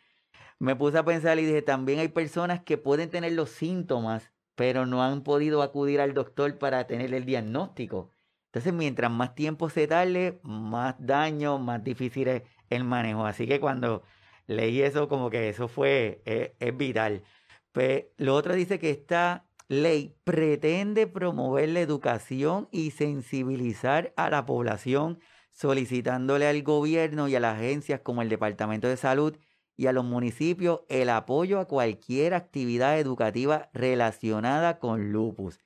[0.58, 4.84] Me puse a pensar y dije, también hay personas que pueden tener los síntomas, pero
[4.84, 8.13] no han podido acudir al doctor para tener el diagnóstico.
[8.54, 13.26] Entonces, mientras más tiempo se tarde, más daño, más difícil es el manejo.
[13.26, 14.04] Así que cuando
[14.46, 17.24] leí eso, como que eso fue, eh, es, vital.
[17.72, 24.46] Pues, lo otro dice que esta ley pretende promover la educación y sensibilizar a la
[24.46, 25.18] población,
[25.50, 29.36] solicitándole al gobierno y a las agencias como el Departamento de Salud
[29.76, 35.58] y a los municipios el apoyo a cualquier actividad educativa relacionada con lupus.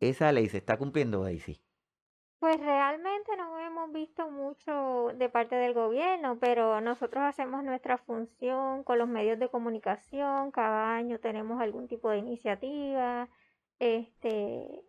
[0.00, 1.62] Esa ley se está cumpliendo, Daisy.
[2.40, 8.82] Pues realmente no hemos visto mucho de parte del gobierno, pero nosotros hacemos nuestra función
[8.82, 13.28] con los medios de comunicación, cada año tenemos algún tipo de iniciativa,
[13.78, 14.84] este,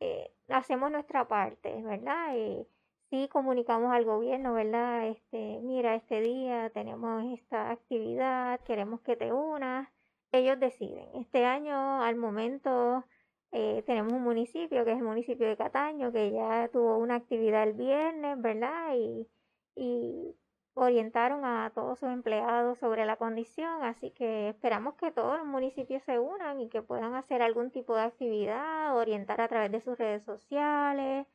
[0.00, 2.34] eh, hacemos nuestra parte, ¿verdad?
[2.36, 2.66] Y
[3.10, 5.06] sí comunicamos al gobierno, ¿verdad?
[5.08, 9.88] Este, mira, este día tenemos esta actividad, queremos que te unas.
[10.32, 11.08] Ellos deciden.
[11.14, 13.04] Este año, al momento,
[13.52, 17.64] eh, tenemos un municipio que es el municipio de Cataño, que ya tuvo una actividad
[17.64, 18.94] el viernes, ¿verdad?
[18.96, 19.28] Y,
[19.74, 20.36] y
[20.74, 26.02] orientaron a todos sus empleados sobre la condición, así que esperamos que todos los municipios
[26.04, 29.98] se unan y que puedan hacer algún tipo de actividad, orientar a través de sus
[29.98, 31.26] redes sociales,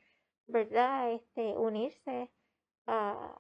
[0.48, 1.12] ¿verdad?
[1.12, 2.32] Este, unirse
[2.88, 3.36] a,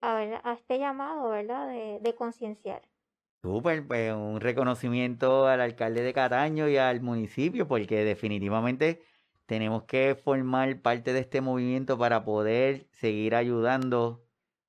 [0.00, 1.68] a, este llamado, ¿verdad?
[1.68, 2.82] De, de concienciar.
[3.42, 9.02] Súper, pues un reconocimiento al alcalde de Cataño y al municipio, porque definitivamente
[9.46, 14.24] tenemos que formar parte de este movimiento para poder seguir ayudando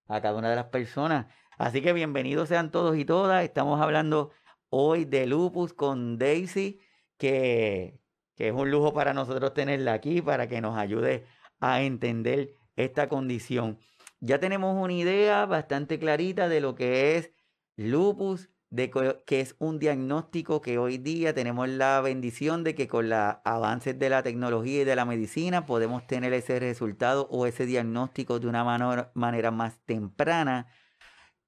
[0.07, 1.27] a cada una de las personas.
[1.59, 3.43] Así que bienvenidos sean todos y todas.
[3.43, 4.31] Estamos hablando
[4.69, 6.79] hoy de lupus con Daisy,
[7.17, 7.99] que,
[8.35, 11.27] que es un lujo para nosotros tenerla aquí, para que nos ayude
[11.59, 13.77] a entender esta condición.
[14.19, 17.31] Ya tenemos una idea bastante clarita de lo que es
[17.75, 18.89] lupus de
[19.27, 23.99] que es un diagnóstico que hoy día tenemos la bendición de que con los avances
[23.99, 28.47] de la tecnología y de la medicina podemos tener ese resultado o ese diagnóstico de
[28.47, 28.63] una
[29.13, 30.65] manera más temprana,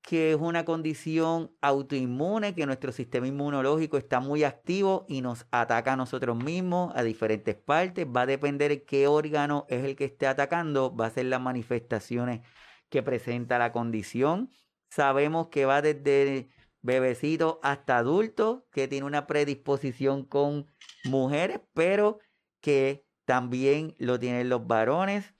[0.03, 5.93] que es una condición autoinmune, que nuestro sistema inmunológico está muy activo y nos ataca
[5.93, 8.05] a nosotros mismos, a diferentes partes.
[8.05, 12.41] Va a depender qué órgano es el que esté atacando, va a ser las manifestaciones
[12.89, 14.51] que presenta la condición.
[14.89, 16.49] Sabemos que va desde
[16.85, 20.67] bebecito hasta adulto que tiene una predisposición con
[21.03, 22.19] mujeres, pero
[22.61, 25.33] que también lo tienen los varones.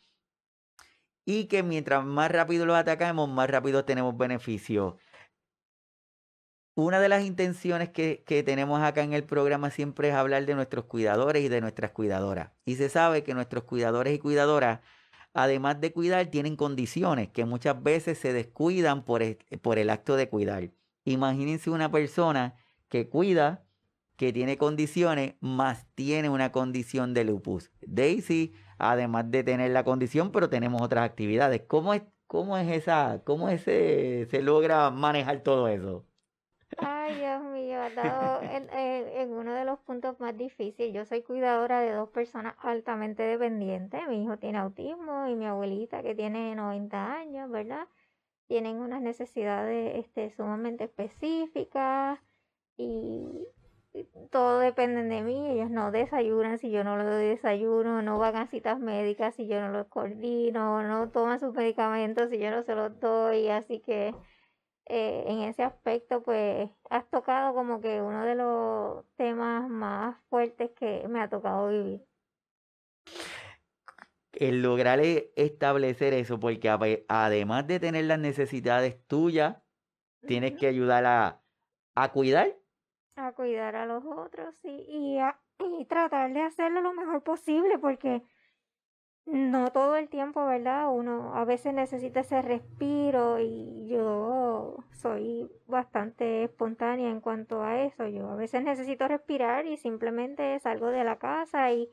[1.25, 4.97] Y que mientras más rápido los atacamos, más rápido tenemos beneficio.
[6.75, 10.55] una de las intenciones que, que, tenemos acá en el programa siempre es hablar de
[10.55, 12.51] nuestros cuidadores y de nuestras cuidadoras.
[12.65, 14.81] Y se sabe que nuestros cuidadores y cuidadoras,
[15.33, 19.23] además de cuidar, tienen condiciones que muchas veces se descuidan por
[19.61, 20.69] por el acto de cuidar.
[21.05, 22.55] Imagínense una persona
[22.89, 23.63] que cuida,
[24.17, 27.71] que tiene condiciones, más tiene una condición de lupus.
[27.81, 31.61] Daisy, además de tener la condición, pero tenemos otras actividades.
[31.67, 36.05] ¿Cómo es, cómo es esa, cómo ese, se logra manejar todo eso?
[36.77, 40.93] Ay, Dios mío, ha dado en, en, uno de los puntos más difíciles.
[40.93, 44.01] Yo soy cuidadora de dos personas altamente dependientes.
[44.09, 47.87] Mi hijo tiene autismo y mi abuelita que tiene 90 años, ¿verdad?
[48.47, 52.19] Tienen unas necesidades este, sumamente específicas
[52.77, 53.47] y
[54.31, 55.49] todo depende de mí.
[55.49, 59.61] Ellos no desayunan si yo no doy desayuno, no van a citas médicas si yo
[59.61, 63.49] no los coordino, no toman sus medicamentos si yo no se los doy.
[63.49, 64.13] Así que
[64.87, 70.71] eh, en ese aspecto, pues has tocado como que uno de los temas más fuertes
[70.71, 72.05] que me ha tocado vivir.
[74.35, 79.57] El lograr e, establecer eso, porque además de tener las necesidades tuyas,
[80.27, 81.41] tienes que ayudar a,
[81.95, 82.55] a cuidar
[83.15, 85.17] a cuidar a los otros y,
[85.59, 88.21] y tratar de hacerlo lo mejor posible porque
[89.25, 90.91] no todo el tiempo, ¿verdad?
[90.91, 98.07] Uno a veces necesita ese respiro y yo soy bastante espontánea en cuanto a eso.
[98.07, 101.89] Yo a veces necesito respirar y simplemente salgo de la casa y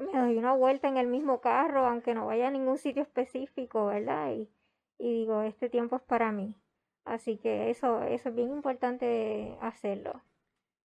[0.00, 3.86] me doy una vuelta en el mismo carro, aunque no vaya a ningún sitio específico,
[3.86, 4.32] ¿verdad?
[4.32, 4.50] Y,
[4.98, 6.56] y digo, este tiempo es para mí.
[7.04, 10.22] Así que eso, eso es bien importante hacerlo.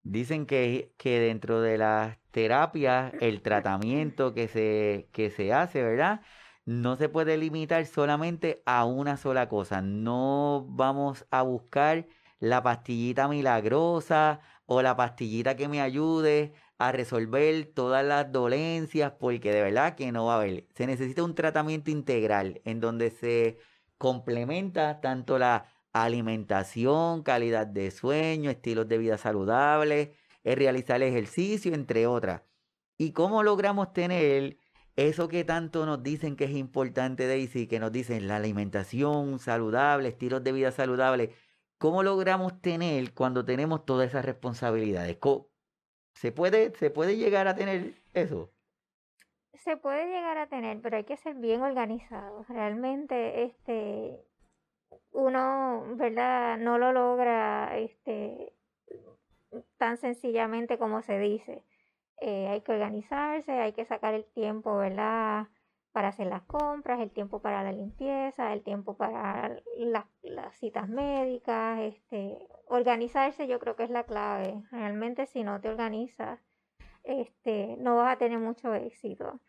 [0.05, 6.23] Dicen que, que dentro de las terapias, el tratamiento que se, que se hace, ¿verdad?
[6.65, 9.81] No se puede limitar solamente a una sola cosa.
[9.83, 12.07] No vamos a buscar
[12.41, 19.53] la pastillita milagrosa o la pastillita que me ayude a resolver todas las dolencias, porque
[19.53, 20.67] de verdad que no va a haber.
[20.75, 23.59] Se necesita un tratamiento integral en donde se
[23.99, 30.11] complementa tanto la alimentación, calidad de sueño, estilos de vida saludables,
[30.43, 32.43] es realizar ejercicio, entre otras.
[32.99, 34.59] ¿Y cómo logramos tener
[34.97, 40.09] eso que tanto nos dicen que es importante, Daisy, que nos dicen la alimentación saludable,
[40.09, 41.31] estilos de vida saludables?
[41.79, 45.19] ¿Cómo logramos tener cuando tenemos todas esas responsabilidades?
[46.15, 48.51] ¿Se puede, ¿Se puede llegar a tener eso?
[49.55, 52.45] Se puede llegar a tener, pero hay que ser bien organizado.
[52.49, 54.19] Realmente, este,
[55.13, 56.59] uno, ¿verdad?
[56.59, 58.53] No lo logra este,
[59.79, 61.65] tan sencillamente como se dice.
[62.21, 65.49] Eh, hay que organizarse, hay que sacar el tiempo, ¿verdad?
[65.93, 70.89] Para hacer las compras, el tiempo para la limpieza, el tiempo para las, las citas
[70.89, 74.63] médicas, este, organizarse yo creo que es la clave.
[74.71, 76.41] Realmente si no te organizas,
[77.05, 79.41] este, no vas a tener mucho éxito.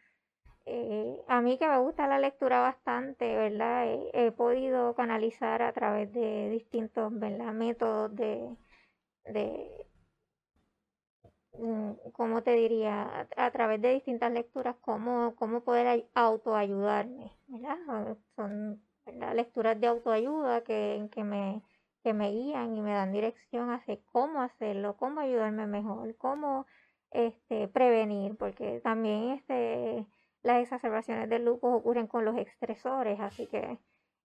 [0.65, 3.86] Eh, a mí que me gusta la lectura bastante, ¿verdad?
[4.13, 7.53] He, podido canalizar a través de distintos, ¿verdad?
[7.53, 8.56] Métodos de,
[9.25, 9.88] de
[12.13, 13.28] ¿cómo te diría?
[13.38, 18.18] A, través de distintas lecturas, cómo, cómo poder autoayudarme, ¿verdad?
[18.36, 18.82] Son
[19.36, 21.62] lecturas de autoayuda que, que, me,
[22.04, 26.66] que me guían y me dan dirección hacia cómo hacerlo, cómo ayudarme mejor, cómo
[27.12, 30.06] este, prevenir, porque también este
[30.44, 33.80] las exacerbaciones del lupus ocurren con los estresores, así que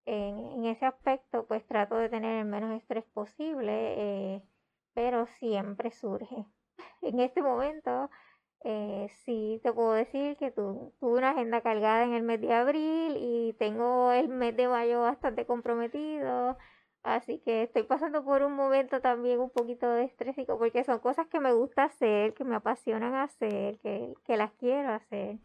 [0.04, 4.42] en, ese aspecto pues trato de tener el menos estrés posible, eh,
[4.94, 6.44] pero siempre surge.
[7.02, 8.10] En este momento
[8.64, 13.16] eh, sí te puedo decir que tuve una agenda cargada en el mes de abril
[13.18, 16.58] y tengo el mes de mayo bastante comprometido.
[17.02, 21.28] Así que estoy pasando por un momento también un poquito de estrésico porque son cosas
[21.28, 25.38] que me gusta hacer, que me apasionan hacer, que, que las quiero hacer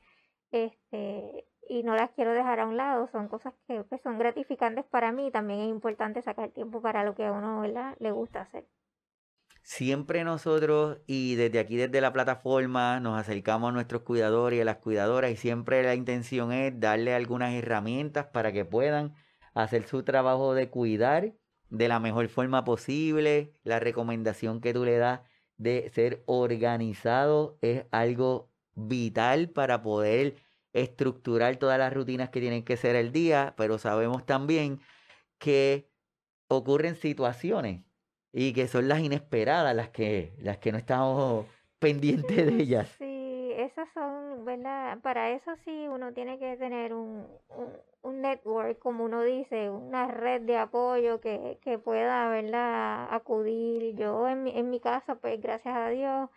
[0.54, 4.86] este, y no las quiero dejar a un lado, son cosas que pues, son gratificantes
[4.86, 8.66] para mí, también es importante sacar tiempo para lo que a uno le gusta hacer.
[9.64, 14.66] Siempre nosotros y desde aquí, desde la plataforma, nos acercamos a nuestros cuidadores y a
[14.66, 19.16] las cuidadoras y siempre la intención es darle algunas herramientas para que puedan
[19.54, 21.34] hacer su trabajo de cuidar
[21.70, 23.54] de la mejor forma posible.
[23.64, 25.22] La recomendación que tú le das
[25.56, 30.36] de ser organizado es algo vital para poder
[30.74, 34.82] estructurar todas las rutinas que tienen que ser el día, pero sabemos también
[35.38, 35.90] que
[36.50, 37.86] ocurren situaciones
[38.34, 41.46] y que son las inesperadas las que, las que no estamos
[41.80, 42.90] pendientes de ellas.
[42.98, 45.00] Sí, esas son, ¿verdad?
[45.02, 47.28] Para eso sí uno tiene que tener un,
[48.02, 53.08] un, network, como uno dice, una red de apoyo que, que pueda, ¿verdad?
[53.12, 53.96] Acudir.
[53.96, 56.30] Yo en mi, en mi casa, pues gracias a Dios,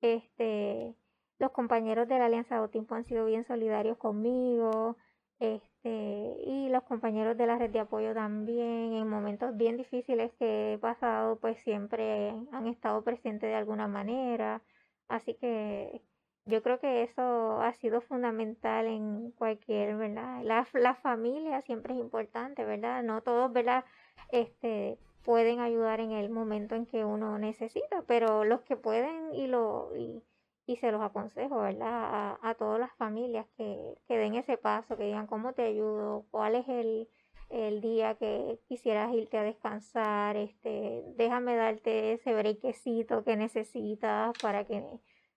[0.00, 0.94] este,
[1.38, 4.96] los compañeros de la Alianza Autismo han sido bien solidarios conmigo.
[5.38, 10.74] Este, y los compañeros de la red de apoyo también, en momentos bien difíciles que
[10.74, 14.62] he pasado, pues siempre han estado presentes de alguna manera.
[15.08, 16.02] Así que
[16.46, 20.42] yo creo que eso ha sido fundamental en cualquier, ¿verdad?
[20.44, 23.02] La, la familia siempre es importante, ¿verdad?
[23.02, 23.84] No todos, ¿verdad?
[24.30, 29.48] Este, pueden ayudar en el momento en que uno necesita, pero los que pueden y
[29.48, 30.22] lo y,
[30.66, 31.88] y se los aconsejo, ¿verdad?
[31.88, 36.26] A, a todas las familias que, que, den ese paso, que digan cómo te ayudo,
[36.30, 37.08] cuál es el,
[37.50, 44.64] el día que quisieras irte a descansar, este, déjame darte ese brequecito que necesitas para
[44.64, 44.84] que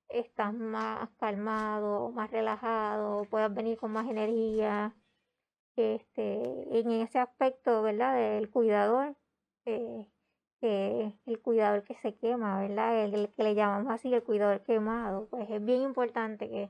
[0.09, 4.95] estás más calmado, más relajado, puedas venir con más energía.
[5.75, 8.15] Este, en ese aspecto, ¿verdad?
[8.15, 9.15] Del cuidador,
[9.65, 10.05] eh,
[10.60, 13.03] que el cuidador que se quema, ¿verdad?
[13.03, 16.70] El, que le llamamos así el cuidador quemado, pues es bien importante que,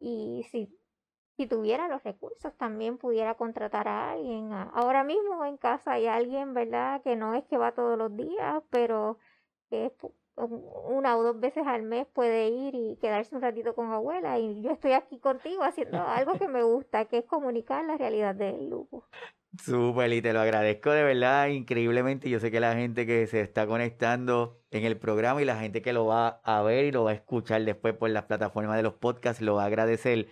[0.00, 0.68] y si,
[1.36, 4.52] si tuviera los recursos también pudiera contratar a alguien.
[4.52, 7.02] Ahora mismo en casa hay alguien, ¿verdad?
[7.02, 9.18] Que no es que va todos los días, pero
[9.68, 9.92] que es
[10.36, 14.60] una o dos veces al mes puede ir y quedarse un ratito con abuela y
[14.62, 18.68] yo estoy aquí contigo haciendo algo que me gusta, que es comunicar la realidad del
[18.68, 19.04] lupus.
[19.58, 22.28] Súper, y te lo agradezco de verdad increíblemente.
[22.28, 25.80] Yo sé que la gente que se está conectando en el programa y la gente
[25.80, 28.82] que lo va a ver y lo va a escuchar después por las plataformas de
[28.82, 30.28] los podcasts lo va a agradecer.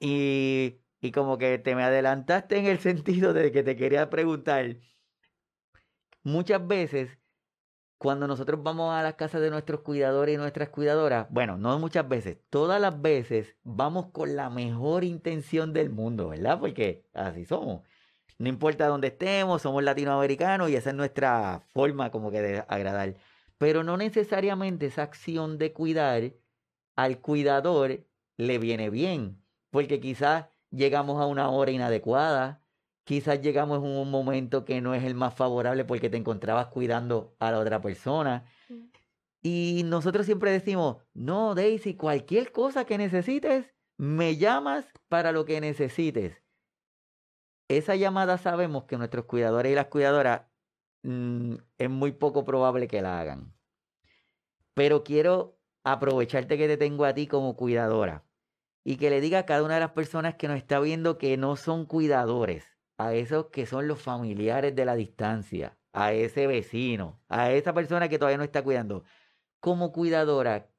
[0.00, 4.76] Y, y como que te me adelantaste en el sentido de que te quería preguntar,
[6.22, 7.18] muchas veces
[7.98, 12.08] cuando nosotros vamos a las casas de nuestros cuidadores y nuestras cuidadoras, bueno, no muchas
[12.08, 16.58] veces, todas las veces vamos con la mejor intención del mundo, ¿verdad?
[16.60, 17.82] Porque así somos.
[18.40, 23.16] No importa dónde estemos, somos latinoamericanos y esa es nuestra forma como que de agradar.
[23.58, 26.32] Pero no necesariamente esa acción de cuidar
[26.96, 28.02] al cuidador
[28.38, 32.64] le viene bien, porque quizás llegamos a una hora inadecuada,
[33.04, 37.36] quizás llegamos en un momento que no es el más favorable porque te encontrabas cuidando
[37.40, 38.46] a la otra persona.
[39.42, 43.66] Y nosotros siempre decimos, no, Daisy, cualquier cosa que necesites,
[43.98, 46.40] me llamas para lo que necesites
[47.76, 50.42] esa llamada sabemos que nuestros cuidadores y las cuidadoras
[51.04, 53.54] mm, es muy poco probable que la hagan.
[54.74, 58.24] Pero quiero aprovecharte que te tengo a ti como cuidadora
[58.84, 61.36] y que le diga a cada una de las personas que nos está viendo que
[61.36, 62.66] no son cuidadores,
[62.98, 68.08] a esos que son los familiares de la distancia, a ese vecino, a esa persona
[68.08, 69.04] que todavía no está cuidando.
[69.60, 70.70] Como cuidadora,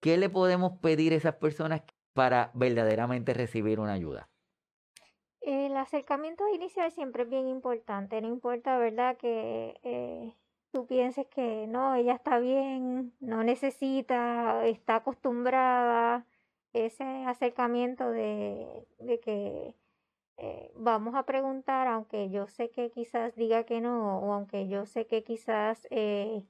[0.00, 4.29] ¿qué le podemos pedir a esas personas para verdaderamente recibir una ayuda?
[5.50, 9.16] El acercamiento inicial siempre es bien importante, no importa, ¿verdad?
[9.16, 10.32] Que eh,
[10.70, 16.24] tú pienses que no, ella está bien, no necesita, está acostumbrada,
[16.72, 19.74] ese acercamiento de, de que
[20.36, 24.86] eh, vamos a preguntar, aunque yo sé que quizás diga que no, o aunque yo
[24.86, 26.44] sé que quizás, eh,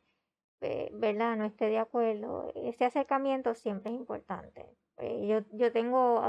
[0.93, 1.37] ¿verdad?
[1.39, 4.67] No esté de acuerdo, ese acercamiento siempre es importante.
[4.99, 6.21] yo, yo tengo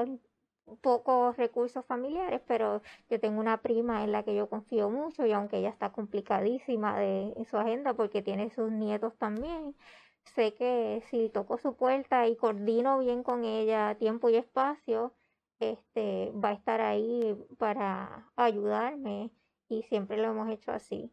[0.81, 5.31] pocos recursos familiares, pero yo tengo una prima en la que yo confío mucho y
[5.31, 9.75] aunque ella está complicadísima de, su agenda porque tiene sus nietos también,
[10.23, 15.13] sé que si toco su puerta y coordino bien con ella tiempo y espacio,
[15.59, 19.31] este va a estar ahí para ayudarme
[19.69, 21.11] y siempre lo hemos hecho así.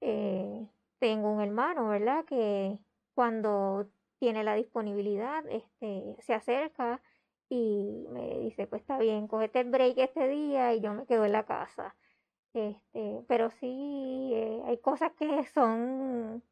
[0.00, 2.24] Eh, tengo un hermano, ¿verdad?
[2.24, 2.78] Que
[3.14, 3.88] cuando
[4.18, 7.00] tiene la disponibilidad, este, se acerca
[7.48, 11.24] y me dice, pues está bien, cogete el break este día y yo me quedo
[11.24, 11.94] en la casa.
[12.54, 16.42] Este, pero sí, eh, hay cosas que son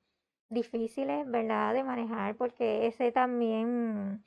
[0.48, 4.24] difíciles, ¿verdad?, de manejar porque ese también,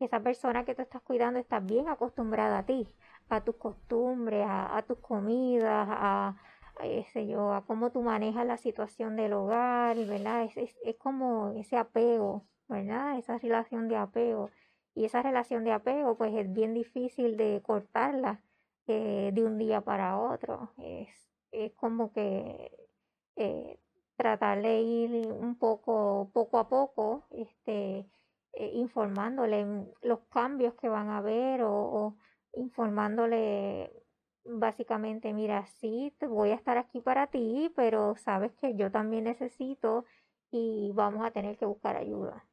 [0.00, 2.88] esa persona que tú estás cuidando está bien acostumbrada a ti,
[3.28, 6.36] a tus costumbres, a, tus comidas, a,
[6.82, 10.44] ese yo, a cómo tú manejas la situación del hogar, ¿verdad?
[10.44, 13.18] Es, es, es como ese apego, ¿verdad?
[13.18, 14.50] Esa relación de apego.
[14.94, 18.42] Y esa relación de apego, pues es bien difícil de cortarla
[18.86, 20.72] eh, de un día para otro.
[20.78, 21.08] Es,
[21.50, 22.70] es como que
[23.36, 23.78] eh,
[24.16, 28.06] tratar de ir un poco, poco a poco, este,
[28.52, 29.66] eh, informándole
[30.02, 32.16] los cambios que van a haber o, o,
[32.54, 33.90] informándole
[34.44, 40.04] básicamente, mira, sí, voy a estar aquí para ti, pero sabes que yo también necesito
[40.50, 42.44] y vamos a tener que buscar ayuda.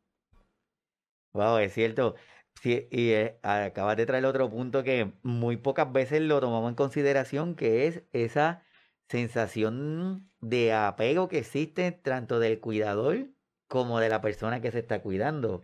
[1.34, 2.16] Wow, es cierto.
[2.62, 6.76] Sí, y eh, acabas de traer otro punto que muy pocas veces lo tomamos en
[6.76, 8.64] consideración, que es esa
[9.08, 13.30] sensación de apego que existe tanto del cuidador
[13.68, 15.64] como de la persona que se está cuidando,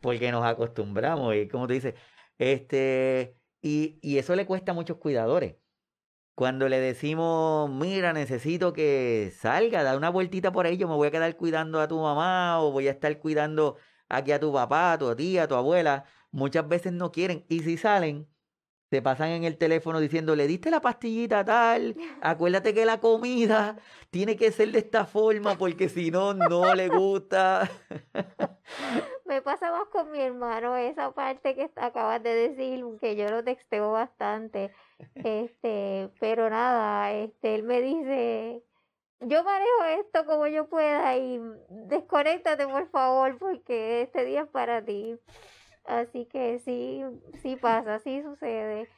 [0.00, 1.94] porque nos acostumbramos y como tú dices,
[2.38, 5.56] este, y, y eso le cuesta a muchos cuidadores.
[6.34, 11.08] Cuando le decimos, mira, necesito que salga, da una vueltita por ahí, yo me voy
[11.08, 13.76] a quedar cuidando a tu mamá o voy a estar cuidando
[14.08, 17.44] aquí a tu papá, a tu tía, a tu abuela, muchas veces no quieren.
[17.48, 18.28] Y si salen,
[18.90, 23.76] se pasan en el teléfono diciendo, le diste la pastillita tal, acuérdate que la comida
[24.10, 27.68] tiene que ser de esta forma porque si no, no le gusta.
[29.24, 33.42] Me pasa más con mi hermano, esa parte que acabas de decir, que yo lo
[33.42, 34.72] texteo bastante,
[35.16, 38.62] este, pero nada, este, él me dice,
[39.20, 44.84] yo manejo esto como yo pueda y desconéctate por favor porque este día es para
[44.84, 45.18] ti.
[45.84, 47.02] Así que sí,
[47.42, 48.88] sí pasa, sí sucede.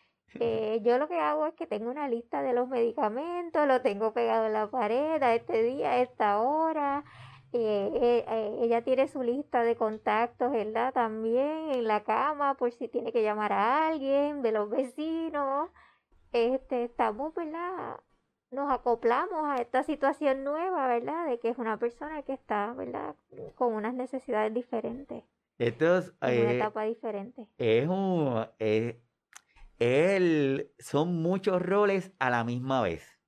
[0.41, 4.13] Eh, yo lo que hago es que tengo una lista de los medicamentos, lo tengo
[4.13, 7.05] pegado en la pared a este día, a esta hora.
[7.53, 10.93] Eh, eh, ella tiene su lista de contactos, ¿verdad?
[10.93, 15.71] También en la cama, por si tiene que llamar a alguien de los vecinos.
[16.33, 18.01] Este, estamos, ¿verdad?
[18.51, 21.29] Nos acoplamos a esta situación nueva, ¿verdad?
[21.29, 23.15] De que es una persona que está, ¿verdad?
[23.55, 25.23] Con unas necesidades diferentes.
[25.59, 27.47] Esto es una eh, etapa diferente.
[27.59, 28.47] Es un.
[29.79, 33.19] el, son muchos roles a la misma vez.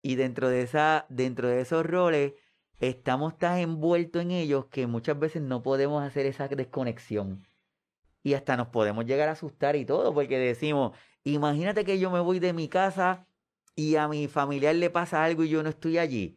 [0.00, 2.34] Y dentro de, esa, dentro de esos roles
[2.78, 7.46] estamos tan envueltos en ellos que muchas veces no podemos hacer esa desconexión.
[8.22, 12.20] Y hasta nos podemos llegar a asustar y todo, porque decimos, imagínate que yo me
[12.20, 13.26] voy de mi casa
[13.74, 16.36] y a mi familiar le pasa algo y yo no estoy allí.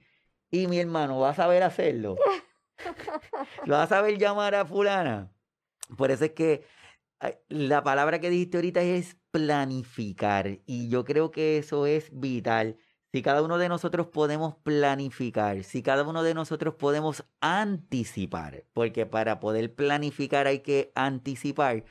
[0.51, 2.15] Y mi hermano va a saber hacerlo.
[3.65, 5.31] ¿Lo vas a saber llamar a fulana?
[5.97, 6.65] Por eso es que
[7.49, 10.59] la palabra que dijiste ahorita es planificar.
[10.65, 12.77] Y yo creo que eso es vital.
[13.11, 19.05] Si cada uno de nosotros podemos planificar, si cada uno de nosotros podemos anticipar, porque
[19.05, 21.85] para poder planificar hay que anticipar,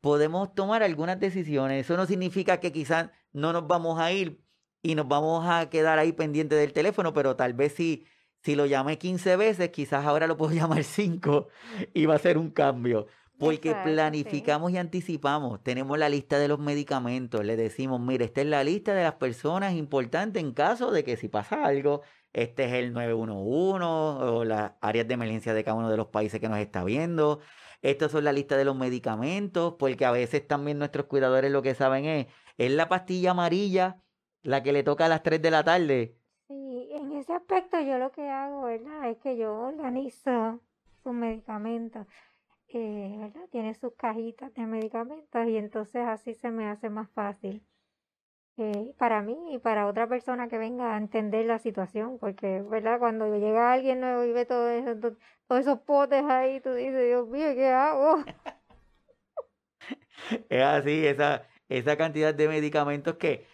[0.00, 1.84] podemos tomar algunas decisiones.
[1.84, 4.43] Eso no significa que quizás no nos vamos a ir
[4.84, 8.06] y nos vamos a quedar ahí pendiente del teléfono, pero tal vez si
[8.44, 11.48] si lo llamé 15 veces, quizás ahora lo puedo llamar 5
[11.94, 13.06] y va a ser un cambio.
[13.38, 15.62] Porque planificamos y anticipamos.
[15.64, 17.44] Tenemos la lista de los medicamentos.
[17.44, 21.16] Le decimos, mire, esta es la lista de las personas importantes en caso de que
[21.16, 25.90] si pasa algo, este es el 911 o las áreas de emergencia de cada uno
[25.90, 27.40] de los países que nos está viendo.
[27.82, 31.74] Estas son la lista de los medicamentos, porque a veces también nuestros cuidadores lo que
[31.74, 32.26] saben es,
[32.56, 34.04] es la pastilla amarilla
[34.44, 36.16] la que le toca a las 3 de la tarde
[37.24, 39.08] ese aspecto yo lo que hago, ¿verdad?
[39.08, 40.60] Es que yo organizo
[41.02, 42.06] sus medicamentos,
[42.68, 43.48] eh, ¿verdad?
[43.50, 47.62] Tiene sus cajitas de medicamentos y entonces así se me hace más fácil.
[48.58, 52.98] Eh, para mí y para otra persona que venga a entender la situación, porque, ¿verdad?
[52.98, 54.94] Cuando llega alguien nuevo y ve todo eso,
[55.48, 58.22] todos esos potes ahí, tú dices, Dios mío, ¿qué hago?
[60.50, 63.46] es así, esa, esa cantidad de medicamentos que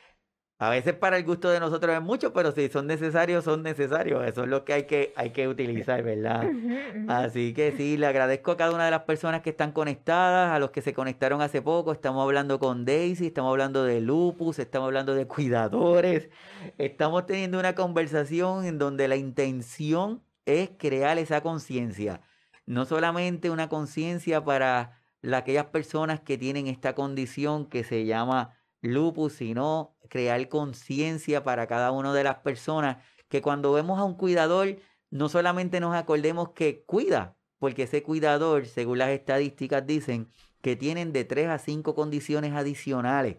[0.62, 4.22] a veces para el gusto de nosotros es mucho, pero si son necesarios, son necesarios.
[4.26, 6.44] Eso es lo que hay que, hay que utilizar, ¿verdad?
[7.08, 10.58] Así que sí, le agradezco a cada una de las personas que están conectadas, a
[10.58, 11.92] los que se conectaron hace poco.
[11.92, 16.28] Estamos hablando con Daisy, estamos hablando de lupus, estamos hablando de cuidadores.
[16.76, 22.20] Estamos teniendo una conversación en donde la intención es crear esa conciencia.
[22.66, 25.00] No solamente una conciencia para
[25.32, 31.92] aquellas personas que tienen esta condición que se llama lupus, sino crear conciencia para cada
[31.92, 32.98] una de las personas,
[33.28, 34.76] que cuando vemos a un cuidador,
[35.08, 40.28] no solamente nos acordemos que cuida, porque ese cuidador, según las estadísticas, dicen
[40.61, 43.36] que tienen de tres a cinco condiciones adicionales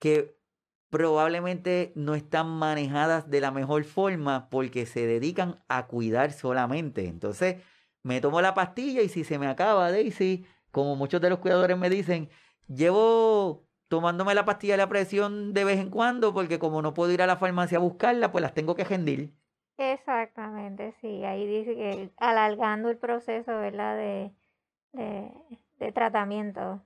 [0.00, 0.36] que
[0.90, 7.06] probablemente no están manejadas de la mejor forma porque se dedican a cuidar solamente.
[7.06, 7.56] Entonces,
[8.02, 11.78] me tomo la pastilla y si se me acaba, Daisy, como muchos de los cuidadores
[11.78, 12.28] me dicen,
[12.68, 17.12] llevo tomándome la pastilla de la presión de vez en cuando, porque como no puedo
[17.12, 19.32] ir a la farmacia a buscarla, pues las tengo que rendir.
[19.78, 21.24] Exactamente, sí.
[21.24, 23.96] Ahí dice que alargando el proceso, ¿verdad?
[23.96, 24.32] De,
[25.78, 26.82] de, tratamiento.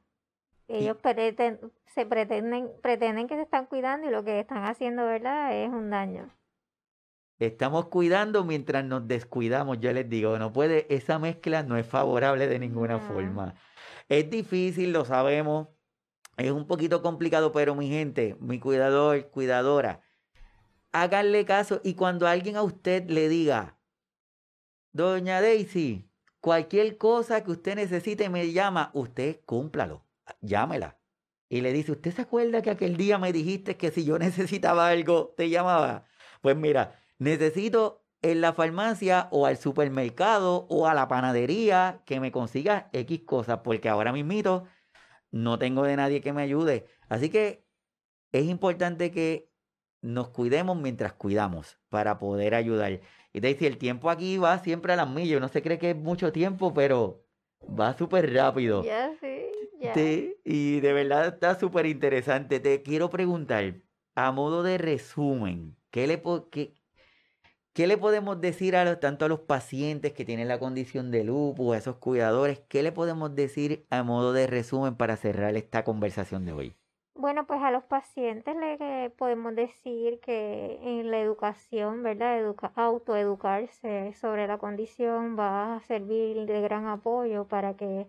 [0.68, 0.98] Ellos
[1.86, 5.56] se pretenden, pretenden que se están cuidando y lo que están haciendo, ¿verdad?
[5.56, 6.28] Es un daño.
[7.38, 12.48] Estamos cuidando mientras nos descuidamos, yo les digo, no puede, esa mezcla no es favorable
[12.48, 13.54] de ninguna forma.
[14.10, 15.68] Es difícil, lo sabemos,
[16.38, 20.02] es un poquito complicado, pero mi gente, mi cuidador, cuidadora,
[20.92, 23.76] háganle caso y cuando alguien a usted le diga,
[24.92, 26.10] Doña Daisy,
[26.40, 30.04] cualquier cosa que usted necesite me llama, usted cúmplalo.
[30.40, 30.98] llámela.
[31.48, 34.88] Y le dice, ¿usted se acuerda que aquel día me dijiste que si yo necesitaba
[34.88, 36.04] algo, te llamaba?
[36.40, 42.32] Pues mira, necesito en la farmacia o al supermercado o a la panadería que me
[42.32, 44.64] consiga X cosas, porque ahora mismito
[45.30, 46.86] no tengo de nadie que me ayude.
[47.08, 47.64] Así que
[48.32, 49.50] es importante que
[50.00, 53.00] nos cuidemos mientras cuidamos para poder ayudar.
[53.32, 55.40] Y te dice, el tiempo aquí va siempre a las millas.
[55.40, 57.24] No se cree que es mucho tiempo, pero
[57.62, 58.82] va súper rápido.
[58.84, 59.46] Ya, sí,
[59.80, 59.94] ya.
[59.94, 62.60] Sí, y de verdad está súper interesante.
[62.60, 63.82] Te quiero preguntar,
[64.14, 66.74] a modo de resumen, ¿qué le, po- qué,
[67.78, 71.22] qué le podemos decir a los, tanto a los pacientes que tienen la condición de
[71.22, 72.58] lupus, a esos cuidadores?
[72.68, 76.76] ¿Qué le podemos decir a modo de resumen para cerrar esta conversación de hoy?
[77.14, 82.38] Bueno, pues a los pacientes le podemos decir que en la educación, ¿verdad?
[82.38, 88.08] Educa- autoeducarse sobre la condición va a servir de gran apoyo para que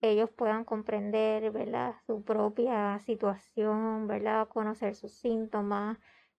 [0.00, 1.94] ellos puedan comprender, ¿verdad?
[2.06, 4.48] Su propia situación, ¿verdad?
[4.48, 5.98] Conocer sus síntomas,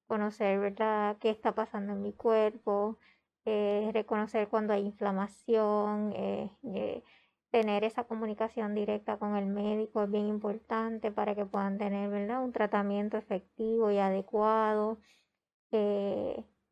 [0.10, 1.16] conocer, ¿verdad?
[1.22, 2.97] ¿Qué está pasando en mi cuerpo?
[3.45, 7.03] eh, reconocer cuando hay inflamación, eh, eh,
[7.49, 12.43] tener esa comunicación directa con el médico es bien importante para que puedan tener, ¿verdad?
[12.43, 14.99] Un tratamiento efectivo y adecuado.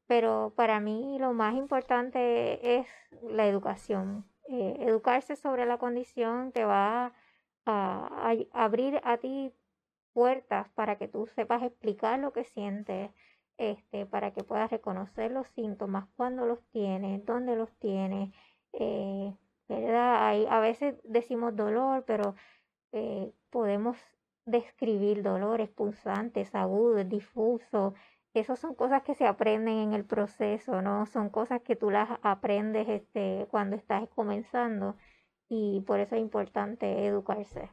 [0.07, 2.87] Pero para mí lo más importante es
[3.23, 4.25] la educación.
[4.47, 7.13] Educarse sobre la condición te va
[7.65, 9.51] a abrir a ti
[10.17, 13.11] puertas para que tú sepas explicar lo que sientes,
[13.59, 18.33] este, para que puedas reconocer los síntomas, cuándo los tienes, dónde los tienes,
[18.73, 19.31] eh,
[19.69, 20.27] ¿verdad?
[20.27, 22.33] Hay, a veces decimos dolor, pero
[22.93, 23.95] eh, podemos
[24.45, 27.93] describir dolores punzantes, agudos, difusos.
[28.33, 31.05] Esas son cosas que se aprenden en el proceso, ¿no?
[31.05, 34.95] Son cosas que tú las aprendes este, cuando estás comenzando
[35.47, 37.69] y por eso es importante educarse.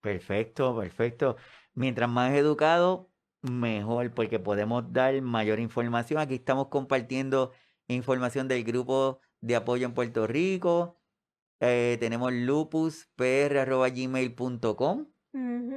[0.00, 1.36] Perfecto, perfecto.
[1.74, 3.10] Mientras más educado,
[3.42, 6.20] mejor, porque podemos dar mayor información.
[6.20, 7.52] Aquí estamos compartiendo
[7.88, 10.98] información del grupo de apoyo en Puerto Rico.
[11.60, 15.06] Eh, tenemos lupuspr.gmail.com.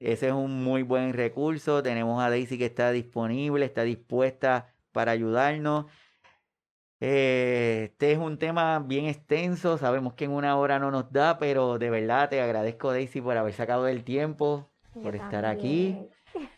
[0.00, 1.82] Ese es un muy buen recurso.
[1.82, 5.86] Tenemos a Daisy que está disponible, está dispuesta para ayudarnos.
[7.00, 9.76] Eh, este es un tema bien extenso.
[9.76, 13.36] Sabemos que en una hora no nos da, pero de verdad te agradezco, Daisy, por
[13.36, 15.96] haber sacado el tiempo, Yo por estar aquí.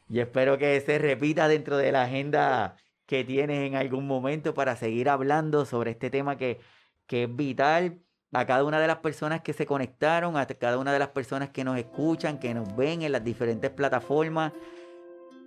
[0.09, 2.77] Y espero que se repita dentro de la agenda
[3.07, 6.61] que tienes en algún momento para seguir hablando sobre este tema que,
[7.07, 8.03] que es vital
[8.33, 11.51] a cada una de las personas que se conectaron, a cada una de las personas
[11.51, 14.53] que nos escuchan, que nos ven en las diferentes plataformas.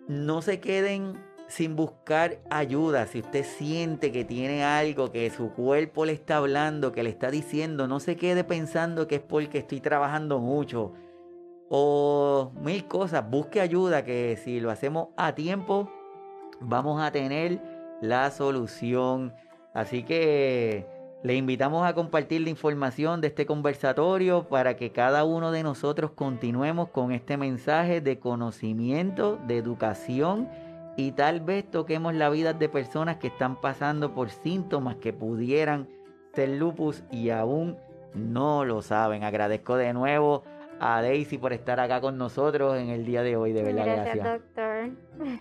[0.08, 3.08] No se queden sin buscar ayuda.
[3.08, 7.32] Si usted siente que tiene algo, que su cuerpo le está hablando, que le está
[7.32, 10.94] diciendo, no se quede pensando que es porque estoy trabajando mucho
[11.70, 13.28] o mil cosas.
[13.28, 15.92] Busque ayuda que si lo hacemos a tiempo
[16.60, 17.62] vamos a tener
[18.02, 19.34] la solución.
[19.74, 20.95] Así que
[21.26, 26.12] le invitamos a compartir la información de este conversatorio para que cada uno de nosotros
[26.12, 30.48] continuemos con este mensaje de conocimiento, de educación
[30.96, 35.90] y tal vez toquemos la vida de personas que están pasando por síntomas que pudieran
[36.36, 37.76] ser lupus y aún
[38.14, 39.24] no lo saben.
[39.24, 40.44] Agradezco de nuevo
[40.80, 43.52] a Daisy por estar acá con nosotros en el día de hoy.
[43.52, 44.42] De verdad, Gracias, gracias.
[44.42, 44.92] doctor.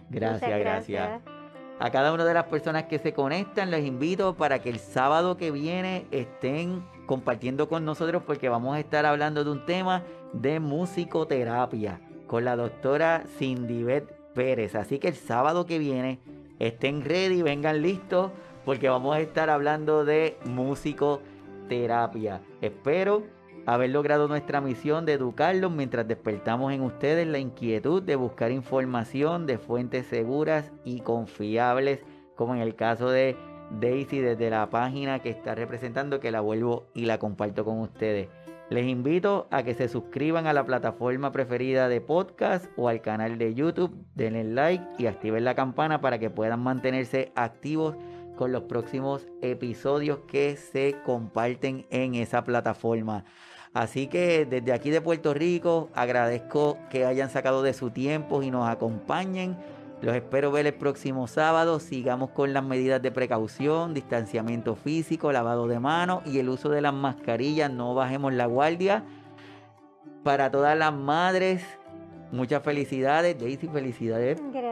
[0.09, 1.44] Gracias, Muchas gracias.
[1.81, 5.37] A cada una de las personas que se conectan, les invito para que el sábado
[5.37, 10.61] que viene estén compartiendo con nosotros porque vamos a estar hablando de un tema de
[10.61, 13.85] musicoterapia con la doctora Cindy
[14.35, 14.77] Pérez.
[14.77, 16.21] Así que el sábado que viene
[16.59, 18.31] estén ready, vengan listos
[18.65, 22.41] porque vamos a estar hablando de musicoterapia.
[22.61, 23.25] Espero
[23.67, 29.47] haber logrado nuestra misión de educarlos mientras despertamos en ustedes la inquietud de buscar información
[29.47, 32.01] de fuentes seguras y confiables,
[32.37, 33.37] como en el caso de
[33.81, 38.29] Daisy desde la página que está representando, que la vuelvo y la comparto con ustedes.
[38.71, 43.37] Les invito a que se suscriban a la plataforma preferida de podcast o al canal
[43.37, 47.95] de YouTube, denle like y activen la campana para que puedan mantenerse activos
[48.37, 53.25] con los próximos episodios que se comparten en esa plataforma.
[53.75, 58.51] Así que desde aquí de Puerto Rico agradezco que hayan sacado de su tiempo y
[58.53, 59.57] nos acompañen.
[60.01, 61.81] Los espero ver el próximo sábado.
[61.81, 66.83] Sigamos con las medidas de precaución, distanciamiento físico, lavado de manos y el uso de
[66.83, 67.71] las mascarillas.
[67.71, 69.03] No bajemos la guardia.
[70.23, 71.65] Para todas las madres,
[72.31, 73.37] muchas felicidades.
[73.41, 74.41] Daisy, felicidades.
[74.53, 74.64] Gracias.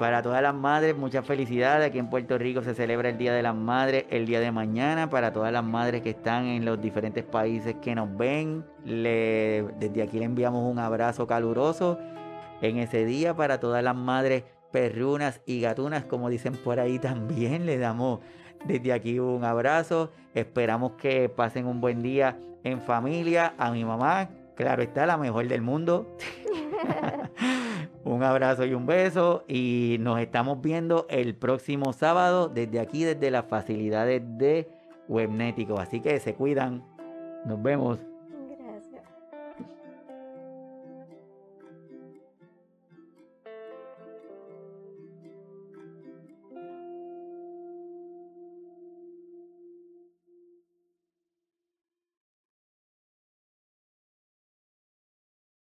[0.00, 1.86] Para todas las madres, muchas felicidades.
[1.86, 5.10] Aquí en Puerto Rico se celebra el Día de las Madres el día de mañana.
[5.10, 10.18] Para todas las madres que están en los diferentes países que nos ven, desde aquí
[10.18, 11.98] le enviamos un abrazo caluroso
[12.62, 13.36] en ese día.
[13.36, 18.20] Para todas las madres perrunas y gatunas, como dicen por ahí también, le damos
[18.64, 20.12] desde aquí un abrazo.
[20.32, 23.52] Esperamos que pasen un buen día en familia.
[23.58, 24.30] A mi mamá,
[24.60, 26.16] claro está, la mejor del mundo.
[28.04, 33.30] un abrazo y un beso y nos estamos viendo el próximo sábado desde aquí, desde
[33.30, 34.68] las facilidades de
[35.08, 35.78] Webnético.
[35.78, 36.84] Así que se cuidan.
[37.46, 38.09] Nos vemos.